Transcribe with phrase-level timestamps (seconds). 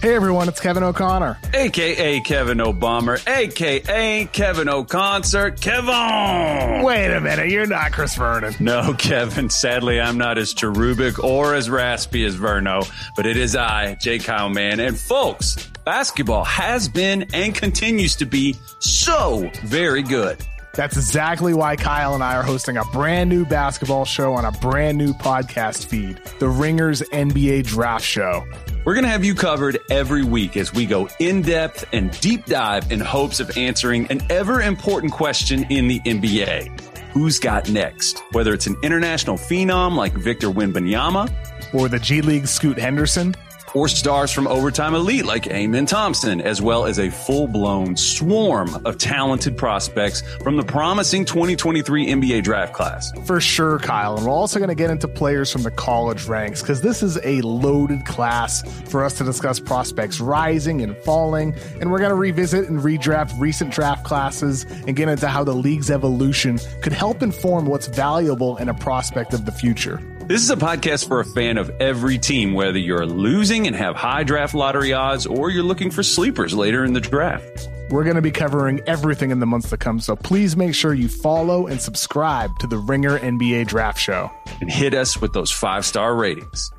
[0.00, 1.38] Hey everyone, it's Kevin O'Connor.
[1.52, 6.82] AKA Kevin Obama, AKA Kevin O'Concert, Kevin!
[6.82, 8.54] Wait a minute, you're not Chris Vernon.
[8.60, 13.54] No, Kevin, sadly I'm not as cherubic or as raspy as Verno, but it is
[13.54, 14.18] I, J.
[14.18, 14.80] Kyle Mann.
[14.80, 20.38] And folks, basketball has been and continues to be so very good.
[20.72, 24.52] That's exactly why Kyle and I are hosting a brand new basketball show on a
[24.52, 28.46] brand new podcast feed, the Ringers NBA Draft Show.
[28.82, 32.46] We're going to have you covered every week as we go in depth and deep
[32.46, 36.80] dive in hopes of answering an ever important question in the NBA.
[37.12, 38.22] Who's got next?
[38.32, 43.34] Whether it's an international phenom like Victor Wembanyama or the G League Scoot Henderson
[43.74, 48.84] or stars from Overtime Elite like Amen Thompson, as well as a full blown swarm
[48.84, 53.12] of talented prospects from the promising 2023 NBA draft class.
[53.24, 54.16] For sure, Kyle.
[54.16, 57.18] And we're also going to get into players from the college ranks because this is
[57.24, 61.54] a loaded class for us to discuss prospects rising and falling.
[61.80, 65.54] And we're going to revisit and redraft recent draft classes and get into how the
[65.54, 70.00] league's evolution could help inform what's valuable in a prospect of the future.
[70.30, 73.96] This is a podcast for a fan of every team, whether you're losing and have
[73.96, 77.68] high draft lottery odds or you're looking for sleepers later in the draft.
[77.90, 80.94] We're going to be covering everything in the months to come, so please make sure
[80.94, 84.30] you follow and subscribe to the Ringer NBA Draft Show.
[84.60, 86.70] And hit us with those five star ratings.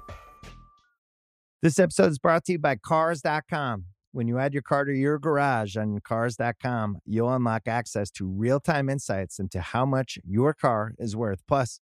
[1.62, 3.84] This episode is brought to you by Cars.com.
[4.14, 8.62] When you add your car to your garage on Cars.com, you'll unlock access to real
[8.62, 11.42] time insights into how much your car is worth.
[11.50, 11.82] Plus,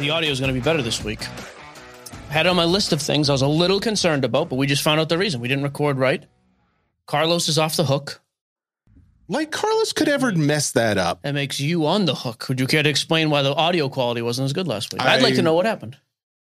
[0.00, 1.22] The audio is going to be better this week.
[2.30, 4.82] Had on my list of things I was a little concerned about, but we just
[4.82, 5.42] found out the reason.
[5.42, 6.24] We didn't record right.
[7.04, 8.22] Carlos is off the hook.
[9.28, 11.20] Like Carlos could ever mess that up.
[11.20, 12.46] That makes you on the hook.
[12.48, 15.02] Would you care to explain why the audio quality wasn't as good last week?
[15.02, 15.98] I'd like to know what happened.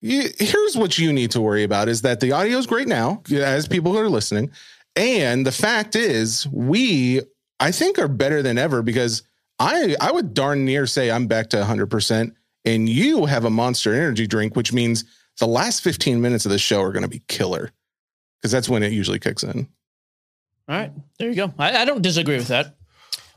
[0.00, 3.20] You, here's what you need to worry about is that the audio is great now
[3.32, 4.52] as people are listening.
[4.94, 7.22] And the fact is, we,
[7.58, 9.24] I think, are better than ever because
[9.58, 12.36] I, I would darn near say I'm back to 100%.
[12.65, 15.04] And you have a monster energy drink, which means
[15.38, 17.71] the last 15 minutes of the show are going to be killer
[18.41, 19.69] because that's when it usually kicks in.
[20.69, 21.53] All right, there you go.
[21.59, 22.76] I, I don't disagree with that.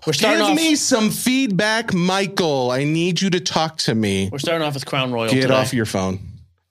[0.06, 0.56] We're starting Give off.
[0.56, 2.72] me some feedback, Michael.
[2.72, 4.30] I need you to talk to me.
[4.32, 5.32] We're starting off with Crown Royal.
[5.32, 5.54] Get today.
[5.54, 6.20] off your phone.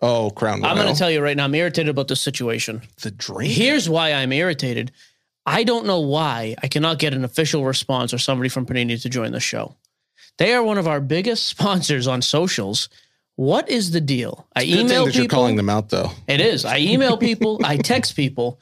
[0.02, 0.70] Oh, Crown Royal.
[0.70, 1.44] I'm going to tell you right now.
[1.44, 2.82] I'm irritated about this situation.
[3.00, 3.52] the drink.
[3.52, 4.92] Here's why I'm irritated.
[5.46, 9.08] I don't know why I cannot get an official response or somebody from Panini to
[9.08, 9.76] join the show.
[10.38, 12.88] They are one of our biggest sponsors on socials.
[13.36, 14.46] What is the deal?
[14.54, 16.10] I email that you're calling them out though.
[16.28, 16.64] It is.
[16.64, 17.60] I email people.
[17.64, 18.60] I text people.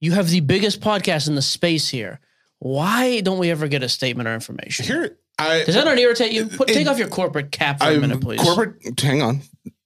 [0.00, 2.20] You have the biggest podcast in the space here.
[2.58, 4.84] Why don't we ever get a statement or information?
[4.86, 6.46] Here, I Does that not irritate you?
[6.46, 8.40] Put, It- take off your corporate cap for I a minute, please.
[8.40, 8.98] corporate.
[9.00, 9.40] Hang on,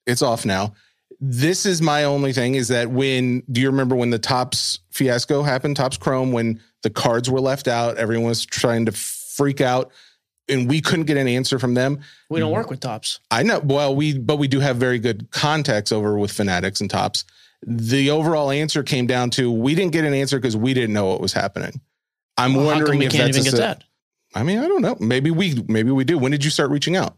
[0.06, 0.74] it's off now.
[1.20, 5.42] This is my only thing is that when do you remember when the Topps fiasco
[5.42, 5.76] happened?
[5.76, 9.90] Topps Chrome when the cards were left out, everyone was trying to freak out,
[10.48, 12.00] and we couldn't get an answer from them.
[12.28, 13.20] we don't work with Topps.
[13.30, 13.60] I know.
[13.60, 17.24] Well, we but we do have very good contacts over with Fanatics and Topps.
[17.66, 21.06] The overall answer came down to we didn't get an answer because we didn't know
[21.06, 21.80] what was happening.
[22.36, 23.84] I'm Well, wondering if that's even a get that?
[24.34, 24.96] I mean, I don't know.
[25.00, 26.18] Maybe we maybe we do.
[26.18, 27.16] When did you start reaching out?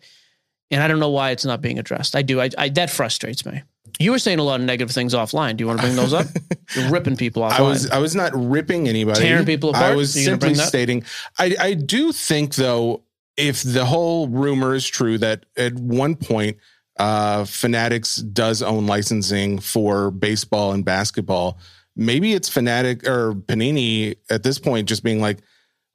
[0.70, 2.14] and I don't know why it's not being addressed.
[2.14, 2.42] I do.
[2.42, 3.62] I, I that frustrates me.
[3.98, 5.56] You were saying a lot of negative things offline.
[5.56, 6.26] Do you want to bring those up?
[6.76, 7.58] You're ripping people offline.
[7.60, 9.20] I was I was not ripping anybody.
[9.22, 9.86] Tearing people apart?
[9.92, 11.04] I was simply stating.
[11.38, 13.02] I I do think though,
[13.38, 16.58] if the whole rumor is true that at one point,
[16.98, 21.58] uh, Fanatics does own licensing for baseball and basketball,
[21.94, 25.38] maybe it's Fanatic or Panini at this point just being like,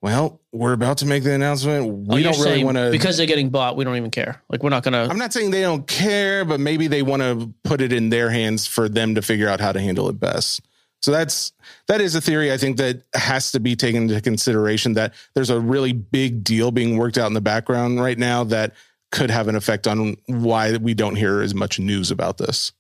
[0.02, 1.86] well, we're about to make the announcement.
[1.86, 3.76] Oh, We you're don't really want to because they're getting bought.
[3.76, 4.42] We don't even care.
[4.50, 5.08] Like we're not gonna.
[5.10, 8.30] I'm not saying they don't care, but maybe they want to put it in their
[8.30, 10.62] hands for them to figure out how to handle it best.
[11.04, 11.52] So that's
[11.90, 15.50] that is a theory I think that has to be taken into consideration that there's
[15.50, 18.74] a really big deal being worked out in the background right now that
[19.12, 22.72] could have an effect on why we don't hear as much news about this.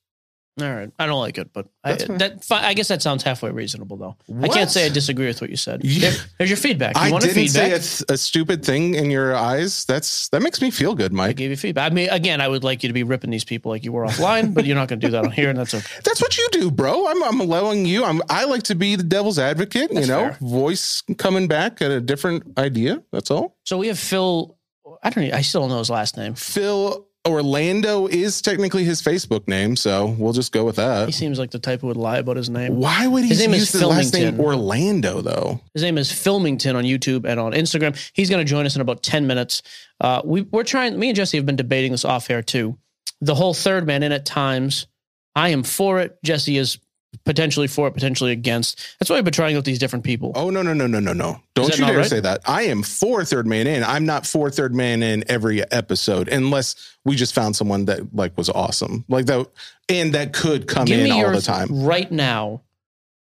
[0.62, 2.18] All right, I don't like it, but I, That's fine.
[2.20, 4.16] that fi- I guess that sounds halfway reasonable though.
[4.30, 4.52] I What?
[4.54, 5.84] can't say I disagree with what you said.
[5.84, 6.12] Yeah.
[6.12, 6.96] There- there's your feedback.
[6.96, 7.64] You I wanted didn't feedback.
[7.64, 9.84] say a, th- a stupid thing in your eyes.
[9.86, 11.38] That's that makes me feel good, I Mike.
[11.38, 11.92] gave you feedback.
[11.92, 14.04] I mean, again, I would like you to be ripping these people like you were
[14.06, 15.88] offline, but you're not going to do that on here, and that's okay.
[16.04, 17.08] That's what you do, bro.
[17.08, 18.04] I'm I'm allowing you.
[18.06, 19.90] I'm I like to be the devil's advocate.
[19.92, 20.38] That's you know, fair.
[20.40, 23.02] voice coming back at a different idea.
[23.12, 23.58] That's all.
[23.66, 24.56] So we have Phil.
[25.02, 25.24] I don't.
[25.24, 26.36] Even, I still don't know his last name.
[26.36, 31.06] Phil Orlando is technically his Facebook name, so we'll just go with that.
[31.06, 32.75] He seems like the type who would lie about his name.
[32.75, 35.62] Why would he His name is use the last name Orlando though?
[35.74, 37.98] His name is Filmington on YouTube and on Instagram.
[38.14, 39.64] He's going to join us in about 10 minutes.
[40.02, 42.78] Uh, we, we're trying, me and Jesse have been debating this off air too.
[43.22, 44.88] The whole third man in at times.
[45.36, 46.18] I am for it.
[46.24, 46.78] Jesse is
[47.25, 48.98] potentially for it, potentially against.
[49.00, 50.31] That's why I've been trying out these different people.
[50.36, 51.42] Oh no no no no no no!
[51.56, 52.06] Don't you dare right?
[52.06, 52.42] say that.
[52.45, 53.83] I am for third man in.
[53.83, 56.75] I'm not for third man in every episode unless
[57.06, 59.48] we just found someone that like was awesome, like that,
[59.89, 61.83] and that could come Give in all the time.
[61.83, 62.62] right now.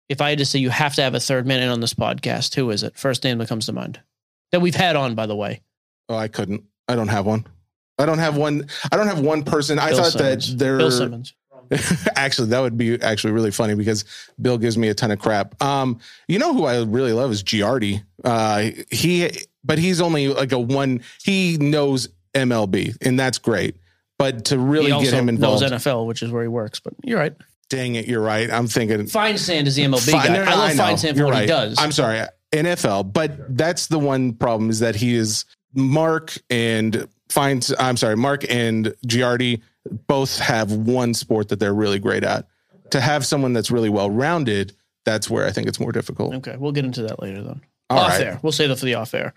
[0.07, 1.95] If I had to say you have to have a third man in on this
[1.95, 2.97] podcast, who is it?
[2.97, 4.01] First name that comes to mind
[4.53, 5.63] that we've had on, by the way.
[6.09, 6.65] Oh, I couldn't.
[6.87, 7.47] I don't have one.
[7.99, 8.69] I don't have one.
[8.93, 9.79] I don't have one person.
[9.79, 10.51] I thought Simmons.
[10.53, 10.79] that there.
[10.79, 11.35] Bill Simmons.
[12.17, 14.05] actually, that would be actually really funny because
[14.41, 15.61] Bill gives me a ton of crap.
[15.63, 18.03] Um, you know who I really love is Giardi.
[18.25, 19.31] Uh, he,
[19.65, 21.03] but he's only like a one.
[21.23, 23.77] He knows MLB, and that's great.
[24.19, 26.81] But to really get him involved, knows NFL, which is where he works.
[26.81, 27.35] But you're right.
[27.69, 28.51] dang it, you're right.
[28.51, 30.29] I'm thinking Feinsand is the MLB guy.
[30.29, 30.85] no, no, I love know.
[30.85, 31.77] Feinsand for You're what he does.
[31.79, 35.45] I'm sorry, NFL, but that's the one problem is that he is
[35.75, 37.63] Mark and Fine.
[37.79, 39.61] I'm sorry, Mark and Giardi
[40.07, 42.47] both have one sport that they're really great at.
[42.91, 44.73] To have someone that's really well rounded,
[45.05, 46.35] that's where I think it's more difficult.
[46.35, 47.61] Okay, we'll get into that later then.
[47.91, 48.21] All off right.
[48.21, 48.41] air.
[48.43, 49.35] We'll save that for the off air.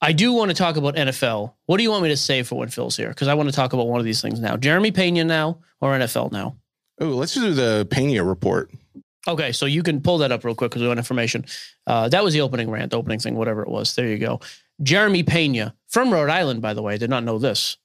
[0.00, 1.52] I do want to talk about NFL.
[1.66, 3.08] What do you want me to say for when Phil's here?
[3.08, 4.56] Because I want to talk about one of these things now.
[4.56, 6.56] Jeremy Pena now or NFL now?
[7.00, 8.70] Oh, let's do the Pena report.
[9.28, 11.44] Okay, so you can pull that up real quick because we want information.
[11.86, 13.94] Uh, that was the opening rant, the opening thing, whatever it was.
[13.94, 14.40] There you go.
[14.82, 17.76] Jeremy Pena from Rhode Island, by the way, I did not know this.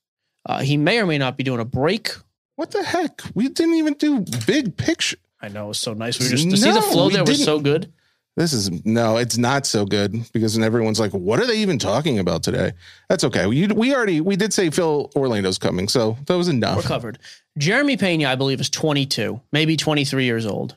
[0.47, 2.09] Uh, he may or may not be doing a break.
[2.55, 3.21] What the heck?
[3.35, 5.17] We didn't even do big picture.
[5.41, 6.17] I know it's so nice.
[6.19, 7.45] We were just to see the flow there was didn't.
[7.45, 7.93] so good.
[8.37, 11.77] This is no, it's not so good because then everyone's like, "What are they even
[11.79, 12.71] talking about today?"
[13.09, 13.45] That's okay.
[13.47, 16.77] We we already we did say Phil Orlando's coming, so that was enough.
[16.77, 17.17] We're covered.
[17.57, 20.75] Jeremy Pena, I believe, is 22, maybe 23 years old.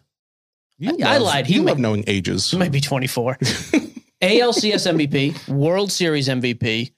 [0.78, 1.46] You I love- lied.
[1.46, 2.50] He You might- love knowing ages.
[2.50, 3.36] He might be 24.
[4.22, 6.92] ALCS MVP, World Series MVP.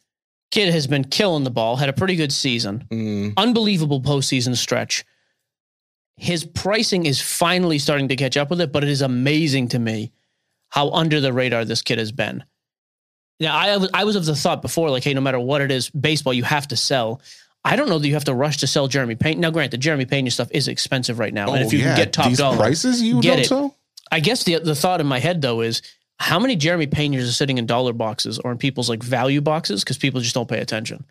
[0.52, 2.86] Kid has been killing the ball, had a pretty good season.
[2.90, 5.04] Mm, Unbelievable postseason stretch.
[6.16, 9.78] His pricing is finally starting to catch up with it, but it is amazing to
[9.80, 10.12] me
[10.68, 12.44] how under the radar this kid has been.
[13.40, 15.72] Now, I, was- I was of the thought before, like, hey, no matter what it
[15.72, 17.20] is, baseball, you have to sell.
[17.64, 19.40] I don't know that you have to rush to sell Jeremy Pena.
[19.40, 21.52] Now, granted, Jeremy Pena stuff is expensive right now.
[21.54, 23.46] and if you Oh, yeah, can get top these dollar, prices, you get don't it.
[23.46, 23.76] sell?
[24.10, 25.80] I guess the the thought in my head though is
[26.22, 29.82] how many Jeremy Pena's are sitting in dollar boxes or in people's like value boxes
[29.82, 31.04] because people just don't pay attention.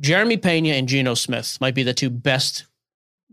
[0.00, 2.64] Jeremy Pena and Geno Smith might be the two best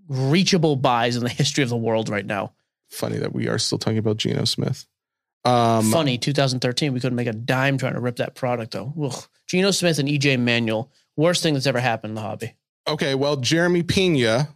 [0.07, 2.53] reachable buys in the history of the world right now.
[2.91, 4.85] Funny that we are still talking about Geno Smith.
[5.43, 8.93] Um, Funny, 2013, we couldn't make a dime trying to rip that product though.
[9.01, 9.23] Ugh.
[9.47, 12.53] Geno Smith and EJ Manuel, worst thing that's ever happened in the hobby.
[12.87, 14.49] Okay, well, Jeremy Pena,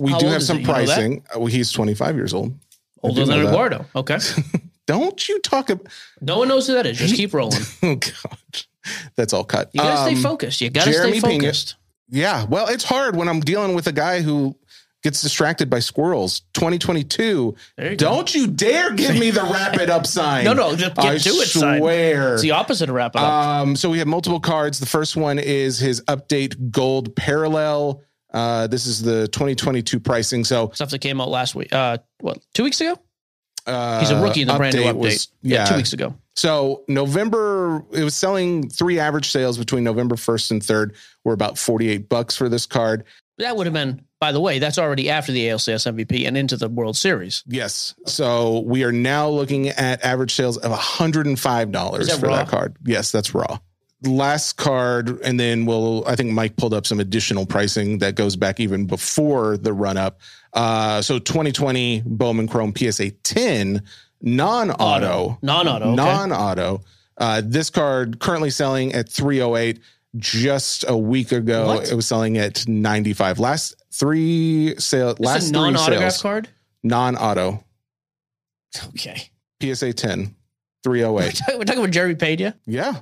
[0.00, 0.62] we How do have some he?
[0.62, 0.86] You know that?
[0.86, 1.24] pricing.
[1.32, 2.58] Uh, well, he's 25 years old.
[3.04, 3.46] Older than.
[3.46, 3.86] Eduardo.
[3.94, 4.18] Okay.
[4.88, 5.86] Don't you talk about?
[6.20, 6.98] No one knows who that is.
[6.98, 7.60] Just keep rolling.
[7.82, 8.62] Oh God,
[9.16, 9.70] that's all cut.
[9.74, 10.60] You gotta Um, stay focused.
[10.62, 11.76] You gotta Jeremy stay Pena- focused.
[12.08, 14.56] Yeah, well, it's hard when I'm dealing with a guy who
[15.02, 16.40] gets distracted by squirrels.
[16.54, 17.54] 2022.
[17.78, 17.96] You.
[17.96, 20.44] Don't you dare give me the wrap it up sign.
[20.44, 21.82] No, no, just get I to it sign.
[21.84, 23.30] It's the opposite of wrap it up.
[23.30, 24.80] Um, so we have multiple cards.
[24.80, 28.02] The first one is his update gold parallel.
[28.32, 30.44] Uh, this is the 2022 pricing.
[30.44, 31.72] So stuff that came out last week.
[31.74, 32.98] Uh, what two weeks ago?
[33.68, 34.94] Uh, He's a rookie in the brand new update.
[34.96, 36.14] was- yeah, yeah, two weeks ago.
[36.36, 40.94] So November, it was selling three average sales between November 1st and 3rd
[41.24, 43.04] were about 48 bucks for this card.
[43.38, 46.56] That would have been, by the way, that's already after the ALCS MVP and into
[46.56, 47.42] the World Series.
[47.46, 47.94] Yes.
[48.06, 52.36] So we are now looking at average sales of $105 that for raw?
[52.36, 52.76] that card.
[52.84, 53.58] Yes, that's raw.
[54.04, 58.36] Last card, and then we'll, I think Mike pulled up some additional pricing that goes
[58.36, 60.20] back even before the run up.
[60.52, 63.82] Uh, so 2020 Bowman Chrome PSA 10
[64.22, 65.96] non auto, non-auto, okay.
[65.96, 66.80] non auto.
[67.16, 69.80] Uh, this card currently selling at 308.
[70.16, 71.90] Just a week ago, What?
[71.92, 73.38] it was selling at 95.
[73.38, 76.48] Last three sale, It's last a non-autograph sales, card.
[76.82, 77.62] non auto.
[78.88, 79.28] Okay,
[79.62, 80.34] PSA 10,
[80.82, 81.42] 308.
[81.58, 82.56] we're talking about Jeremy Pena.
[82.66, 83.00] yeah.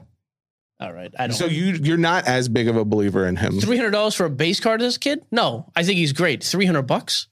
[0.79, 1.37] All right, I don't.
[1.37, 3.61] So you you're not as big of a believer in him.
[3.61, 5.25] three hundred dollars for a base card of this kid?
[5.31, 6.45] No, I think he's great.
[6.45, 7.29] Three hundred bucks.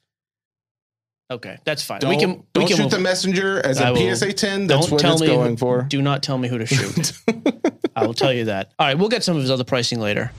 [1.31, 2.01] Okay, that's fine.
[2.01, 2.31] Don't, we can.
[2.31, 3.01] We don't can shoot the it.
[3.01, 4.67] messenger as I a will- PSA 10.
[4.67, 5.83] That's Don't what tell it's me going who, for.
[5.83, 7.13] Do not tell me who to shoot.
[7.97, 8.73] I will tell you that.
[8.79, 10.31] All right, we'll get some of his other pricing later.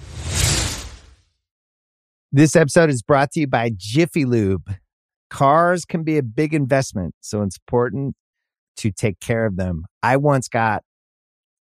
[2.31, 4.73] This episode is brought to you by Jiffy Lube.
[5.29, 8.15] Cars can be a big investment, so it's important
[8.77, 9.85] to take care of them.
[10.03, 10.83] I once got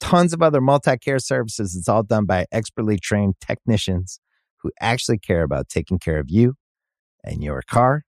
[0.00, 1.76] tons of other multi care services.
[1.76, 4.20] It's all done by expertly trained technicians
[4.62, 6.54] who actually care about taking care of you
[7.24, 8.02] and your car.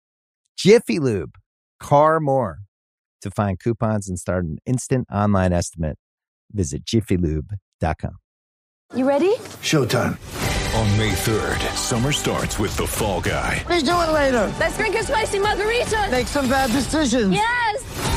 [0.58, 1.36] Jiffy Lube,
[1.80, 2.60] car more.
[3.22, 5.98] To find coupons and start an instant online estimate,
[6.52, 8.16] visit jiffylube.com.
[8.96, 9.36] You ready?
[9.64, 10.18] Showtime.
[10.76, 13.64] On May 3rd, summer starts with The Fall Guy.
[13.68, 14.54] Let's do it later.
[14.60, 16.10] Let's drink a spicy margarita.
[16.12, 17.32] Make some bad decisions.
[17.32, 18.17] Yes.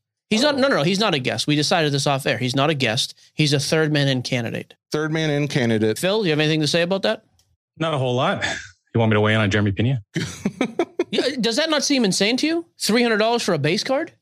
[0.31, 0.57] He's not.
[0.57, 0.83] No, no, no.
[0.83, 1.45] He's not a guest.
[1.45, 2.39] We decided this off air.
[2.39, 3.13] He's not a guest.
[3.35, 4.73] He's a third man in candidate.
[4.91, 5.99] Third man in candidate.
[5.99, 7.23] Phil, do you have anything to say about that?
[7.77, 8.43] Not a whole lot.
[8.93, 10.01] You want me to weigh in on Jeremy Pena?
[11.13, 12.65] Yeah, does that not seem insane to you?
[12.79, 14.13] Three hundred dollars for a base card?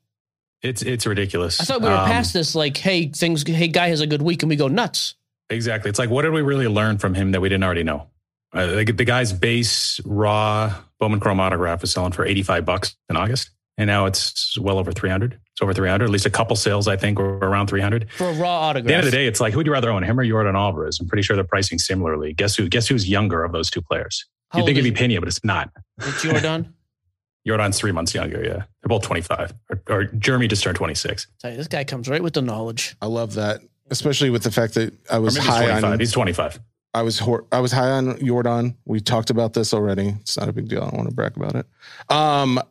[0.64, 1.62] It's it's ridiculous.
[1.62, 2.56] I thought we were Um, past this.
[2.56, 3.48] Like, hey, things.
[3.48, 5.14] Hey, guy has a good week, and we go nuts.
[5.52, 5.90] Exactly.
[5.90, 8.08] It's like, what did we really learn from him that we didn't already know?
[8.54, 13.16] Uh, the, the guy's base raw Bowman Chrome autograph is selling for 85 bucks in
[13.16, 13.52] August.
[13.78, 15.40] And now it's well over 300.
[15.60, 16.06] It's over 300.
[16.06, 18.10] At least a couple sales, I think, were around 300.
[18.12, 18.86] For a raw autograph.
[18.86, 20.26] At the end of the day, it's like, who would you rather own, him or
[20.26, 21.02] Jordan Alvarez?
[21.02, 22.32] I'm pretty sure they're pricing similarly.
[22.32, 22.70] Guess who?
[22.70, 24.26] Guess who's younger of those two players?
[24.52, 25.70] How You'd think it'd be Pena, but it's not.
[25.98, 26.74] It's Jordan.
[27.46, 28.42] Jordan's three months younger.
[28.42, 29.54] Yeah, they're both 25.
[29.70, 31.28] Or, or Jeremy just turned 26.
[31.42, 32.96] Tell you, this guy comes right with the knowledge.
[33.02, 33.60] I love that,
[33.92, 35.92] especially with the fact that I was maybe he's high 25.
[35.92, 36.00] on.
[36.00, 36.60] He's 25.
[36.94, 38.78] I was hor- I was high on Jordan.
[38.86, 40.16] We talked about this already.
[40.22, 40.84] It's not a big deal.
[40.84, 41.66] I don't want to brag about it.
[42.10, 42.62] Um,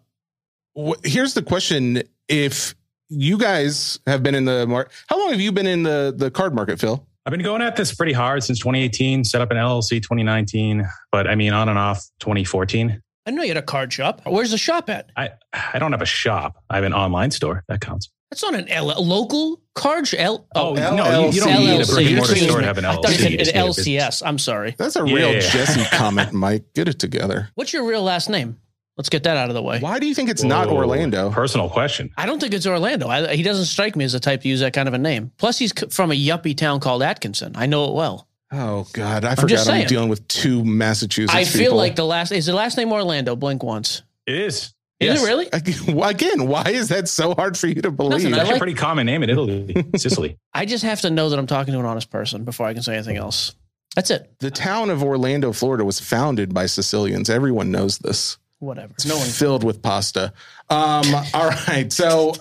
[0.75, 2.75] wh- here's the question: If
[3.08, 6.30] you guys have been in the market, how long have you been in the the
[6.30, 7.06] card market, Phil?
[7.26, 9.22] I've been going at this pretty hard since 2018.
[9.24, 13.02] Set up an LLC 2019, but I mean on and off 2014.
[13.26, 14.22] I know you had a card shop.
[14.24, 15.10] Where's the shop at?
[15.16, 16.62] I I don't have a shop.
[16.70, 17.64] I have an online store.
[17.68, 18.08] That counts.
[18.30, 20.06] That's not an L- local card.
[20.06, 21.94] sh- L- Oh, oh no, you- you don't need a LLC.
[21.94, 22.60] brick and mortar store me.
[22.62, 23.20] to have an I thought you LLC.
[23.22, 23.86] said You just an need a business.
[23.86, 24.22] LCS.
[24.26, 24.74] I'm sorry.
[24.78, 25.50] That's a Yeah, real yeah, yeah.
[25.50, 26.64] Jesse comment, Mike.
[26.74, 27.48] Get it together.
[27.54, 28.58] What's your real last name?
[28.99, 29.78] Let's get that out of the way.
[29.78, 31.31] Why do you think it's not Orlando?
[31.31, 32.11] Personal question.
[32.19, 33.07] I don't think it's Orlando.
[33.07, 35.31] I, he doesn't strike me as the type to use that kind of a name.
[35.38, 37.52] Plus, he's from a yuppie town called Atkinson.
[37.55, 38.26] I know it well.
[38.50, 41.33] Oh God, I just forgot I'm dealing with two Massachusetts.
[41.33, 41.76] I feel people.
[41.76, 43.37] like the last is the last name Orlando.
[43.37, 44.02] Blink once.
[44.26, 44.75] It is.
[44.99, 45.47] Is it really?
[46.02, 48.25] Again, why is that so hard for you to believe?
[48.25, 50.38] Nothing, I That's a pretty common name in Italy, Sicily.
[50.52, 52.83] I just have to know that I'm talking to an honest person before I can
[52.83, 53.55] say anything else.
[53.95, 54.35] That's it.
[54.40, 57.31] the town of Orlando, Florida, was founded by Sicilians.
[57.31, 58.38] Everyone knows this.
[58.60, 58.92] Whatever.
[58.94, 59.28] It's No one.
[59.28, 60.32] filled with pasta.
[60.68, 62.34] Um, all right, so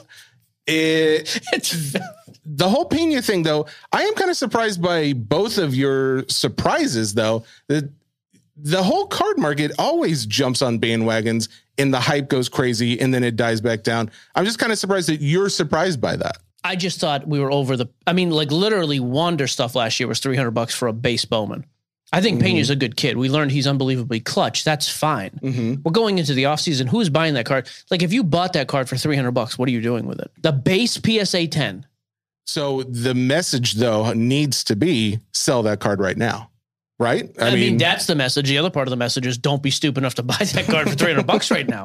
[0.65, 1.95] it, It's
[2.45, 7.13] the whole Pena thing, though, I am kind of surprised by both of your surprises,
[7.13, 7.43] though.
[7.67, 7.89] The
[8.59, 11.47] the whole card market always jumps on bandwagons
[11.77, 14.09] and the hype goes crazy and then it dies back down.
[14.33, 16.37] I'm just kind of surprised that you're surprised by that.
[16.63, 17.85] I just thought we were over the.
[18.07, 21.65] I mean, like literally, Wander stuff last year was 300 bucks for a base Bowman.
[22.13, 23.17] I think Pena's a good kid.
[23.17, 24.63] We learned he's unbelievably clutch.
[24.63, 25.31] That's fine.
[25.43, 25.81] Mm-hmm.
[25.83, 26.87] We're going into the offseason.
[26.87, 27.69] Who's buying that card?
[27.91, 30.31] Like, if you bought that card for 300 bucks, what are you doing with it?
[30.41, 31.85] The base PSA 10.
[32.45, 36.49] So the message, though, needs to be sell that card right now,
[36.97, 37.29] right?
[37.41, 38.47] I, mean, that's the message.
[38.47, 40.89] The other part of the message is don't be stupid enough to buy that card
[40.89, 41.83] for 300 bucks right now.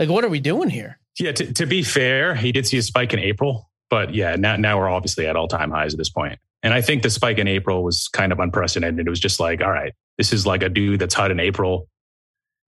[0.00, 0.98] Like, what are we doing here?
[1.18, 4.56] Yeah, to, to be fair, he did see a spike in April, but yeah, now
[4.56, 6.38] now we're obviously at all time highs at this point.
[6.62, 9.06] And I think the spike in April was kind of unprecedented.
[9.06, 11.88] It was just like, all right, this is like a dude that's hot in April.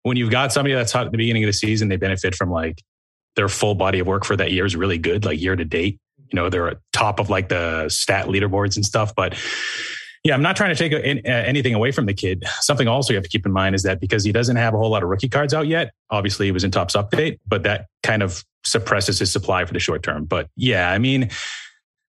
[0.04, 2.52] When you've got somebody that's hot at the beginning of the season, they benefit from
[2.52, 2.82] like
[3.36, 6.00] their full body of work for that year is really good, like year to date.
[6.32, 9.16] You know, they're top of like the stat leaderboards and stuff.
[9.16, 9.36] But
[10.24, 12.44] yeah, I'm not trying to take uh, anything away from the kid.
[12.60, 14.78] Something also you have to keep in mind is that because he doesn't have a
[14.78, 17.88] whole lot of rookie cards out yet, obviously he was in Topps update, but that
[18.04, 20.26] kind of suppresses his supply for the short term.
[20.26, 21.30] But yeah, I mean,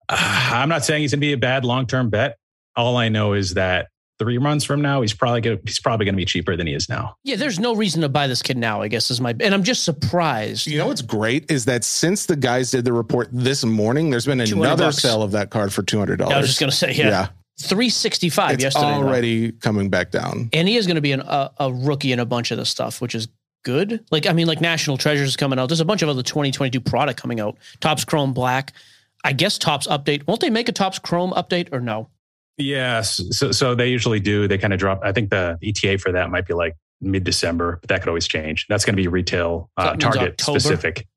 [0.08, 2.38] uh, I'm not saying he's going to be a bad long term bet.
[2.76, 3.88] All I know is that
[4.18, 6.74] three months from now, he's probably gonna, he's probably going to be cheaper than he
[6.74, 7.16] is now.
[7.24, 9.30] Yeah, there's no reason to buy this kid now, I guess, is my.
[9.30, 10.66] And I'm just surprised.
[10.66, 14.26] You know what's great is that since the guys did the report this morning, there's
[14.26, 14.98] been another bucks.
[14.98, 16.34] sale of that card for two hundred dollars.
[16.34, 17.28] I was just going to say, yeah.
[17.60, 18.86] 365 it's yesterday.
[18.86, 19.06] though.
[19.06, 20.48] already coming back down.
[20.52, 22.68] And he is going to be an, a, a rookie in a bunch of this
[22.68, 23.28] stuff, which is
[23.62, 24.04] good.
[24.10, 25.68] Like, I mean, like National Treasures is coming out.
[25.68, 27.56] There's a bunch of other 2022 product coming out.
[27.80, 28.72] Topps Chrome Black.
[29.24, 30.26] I guess Topps update.
[30.26, 32.08] Won't they make a Topps Chrome update or no?
[32.58, 33.20] Yes.
[33.30, 34.46] So, so they usually do.
[34.46, 35.00] They kind of drop.
[35.02, 38.28] I think the ETA for that might be like mid December, but that could always
[38.28, 38.66] change.
[38.68, 40.60] That's going to be retail uh, target October?
[40.60, 41.08] specific.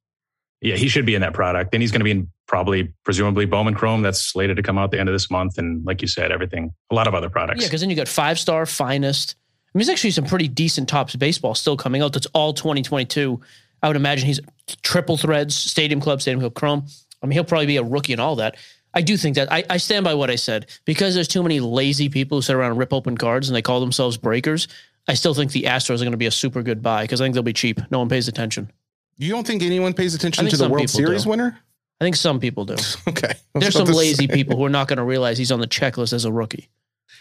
[0.62, 1.72] Yeah, he should be in that product.
[1.72, 4.90] Then he's going to be in probably, presumably Bowman Chrome that's slated to come out
[4.90, 5.60] the end of this month.
[5.60, 7.62] And like you said, everything, a lot of other products.
[7.62, 9.36] Yeah, because then you got five star finest.
[9.38, 12.14] I mean, there's actually some pretty decent Topps baseball still coming out.
[12.14, 13.40] That's all 2022.
[13.84, 14.40] I would imagine he's
[14.82, 16.88] triple threads, Stadium Club, Stadium Club Chrome.
[17.22, 18.56] I mean, he'll probably be a rookie and all that.
[18.94, 21.60] I do think that I, I stand by what I said because there's too many
[21.60, 24.68] lazy people who sit around and rip open cards and they call themselves breakers.
[25.08, 27.26] I still think the Astros are going to be a super good buy because I
[27.26, 27.80] think they'll be cheap.
[27.92, 28.72] No one pays attention.
[29.18, 31.30] You don't think anyone pays attention to the World Series do.
[31.30, 31.60] winner?
[32.00, 32.76] I think some people do.
[33.08, 33.34] Okay.
[33.56, 34.34] There's some lazy say.
[34.34, 36.70] people who are not going to realize he's on the checklist as a rookie.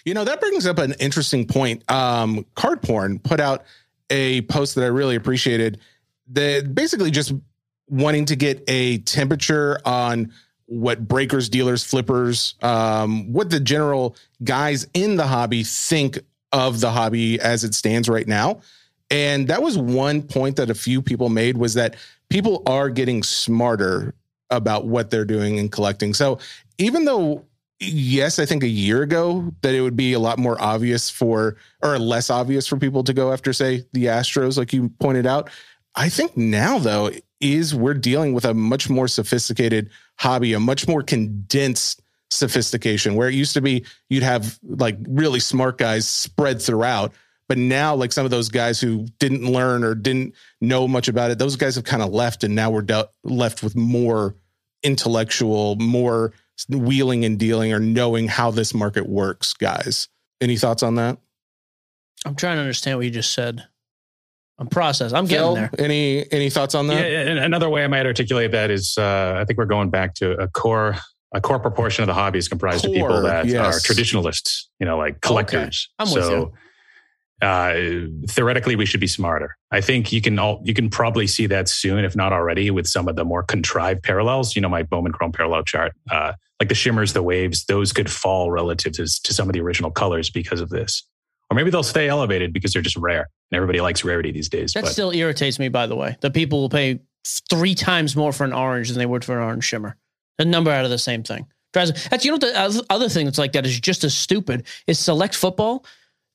[0.04, 1.90] You know, that brings up an interesting point.
[1.90, 3.64] Um, Card Porn put out
[4.10, 5.80] a post that I really appreciated
[6.28, 7.32] that basically just
[7.88, 10.32] wanting to get a temperature on
[10.66, 16.18] what breakers, dealers, flippers, um, what the general guys in the hobby think
[16.52, 18.60] of the hobby as it stands right now.
[19.10, 21.94] And that was one point that a few people made was that
[22.28, 24.14] people are getting smarter
[24.50, 26.14] about what they're doing and collecting.
[26.14, 26.38] So
[26.78, 27.44] even though
[27.78, 31.56] yes, I think a year ago that it would be a lot more obvious for,
[31.82, 35.50] or less obvious for people to go after, say, the Astros, like you pointed out.
[35.94, 40.88] I think now, though, is we're dealing with a much more sophisticated hobby, a much
[40.88, 46.60] more condensed sophistication where it used to be you'd have like really smart guys spread
[46.60, 47.12] throughout.
[47.48, 51.30] But now, like some of those guys who didn't learn or didn't know much about
[51.30, 54.34] it, those guys have kind of left, and now we're de- left with more
[54.82, 56.32] intellectual, more
[56.68, 60.08] wheeling and dealing or knowing how this market works, guys.
[60.40, 61.18] Any thoughts on that?
[62.24, 63.64] I'm trying to understand what you just said.
[64.58, 65.12] I'm process.
[65.12, 65.84] I'm Phil, getting there.
[65.84, 67.10] Any any thoughts on that?
[67.10, 70.32] Yeah, another way I might articulate that is, uh, I think we're going back to
[70.32, 70.96] a core
[71.34, 73.76] a core proportion of the hobby is comprised Core, of people that yes.
[73.76, 75.90] are traditionalists, you know, like collectors.
[75.98, 76.52] I'm with so,
[77.42, 77.74] uh,
[78.30, 79.56] theoretically, we should be smarter.
[79.70, 82.86] I think you can all you can probably see that soon, if not already, with
[82.86, 84.56] some of the more contrived parallels.
[84.56, 88.10] You know, my Bowman Chrome parallel chart, uh, like the shimmers, the waves, those could
[88.10, 91.06] fall relative to, to some of the original colors because of this.
[91.50, 94.72] Or maybe they'll stay elevated because they're just rare, and everybody likes rarity these days.
[94.72, 96.16] That but still irritates me, by the way.
[96.20, 97.00] The people will pay
[97.48, 99.96] three times more for an orange than they would for an orange shimmer.
[100.38, 101.46] The number out of the same thing.
[101.72, 102.08] Drives.
[102.08, 105.34] That's you know the other thing that's like that is just as stupid is select
[105.34, 105.84] football.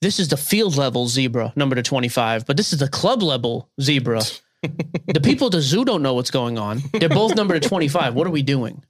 [0.02, 3.21] This is the field level zebra number to twenty five, but this is the club
[3.21, 4.21] level zebra.
[4.62, 6.82] the people at the zoo don't know what's going on.
[6.93, 8.13] They're both number to twenty five.
[8.13, 8.84] What are we doing?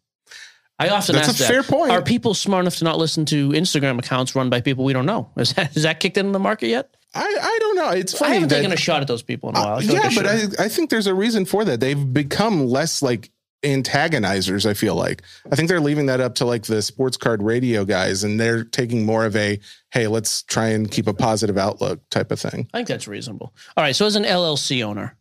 [0.81, 1.47] I often That's ask a that.
[1.47, 1.91] fair point.
[1.91, 5.05] Are people smart enough to not listen to Instagram accounts run by people we don't
[5.05, 5.29] know?
[5.37, 6.95] Is that, is that kicked into the market yet?
[7.13, 7.89] I, I don't know.
[7.89, 8.31] It's funny.
[8.31, 9.79] I haven't that, taken a shot at those people in a uh, while.
[9.79, 10.25] I yeah, like but.
[10.25, 11.79] I, I think there's a reason for that.
[11.79, 13.31] They've become less like
[13.63, 14.65] antagonizers.
[14.65, 17.85] I feel like I think they're leaving that up to like the sports card radio
[17.85, 19.59] guys, and they're taking more of a
[19.91, 22.69] hey, let's try and keep a positive outlook type of thing.
[22.73, 23.53] I think that's reasonable.
[23.75, 23.95] All right.
[23.95, 25.17] So as an LLC owner,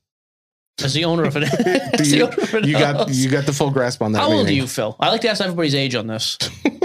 [0.82, 3.46] as the owner of an, Do as you, owner of an you got you got
[3.46, 4.18] the full grasp on that.
[4.20, 4.96] how old are you, Phil?
[5.00, 6.38] I like to ask everybody's age on this.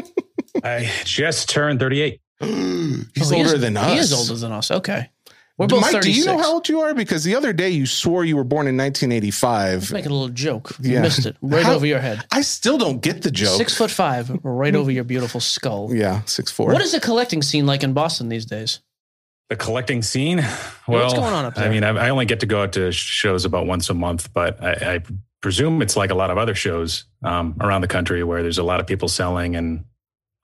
[0.63, 2.19] I just turned 38.
[2.39, 3.91] He's Oh, he older is- than us.
[3.91, 4.71] He is older than us.
[4.71, 5.09] Okay.
[5.57, 6.13] We're both Mike, 36.
[6.15, 6.93] do you know how old you are?
[6.93, 9.89] Because the other day you swore you were born in 1985.
[9.93, 10.73] Making a little joke.
[10.81, 11.01] You Yeah.
[11.01, 11.37] missed it.
[11.41, 12.25] Right How- over your head.
[12.31, 13.57] I still don't get the joke.
[13.57, 15.95] Six foot five, right over your beautiful skull.
[15.95, 16.73] yeah, six four.
[16.73, 18.81] What is the collecting scene like in Boston these days?
[19.49, 20.37] The collecting scene.
[20.87, 21.65] Well, what's going on up there?
[21.65, 24.33] I mean, I, I only get to go out to shows about once a month,
[24.33, 25.03] but I, I
[25.41, 28.63] presume it's like a lot of other shows um, around the country where there's a
[28.63, 29.85] lot of people selling and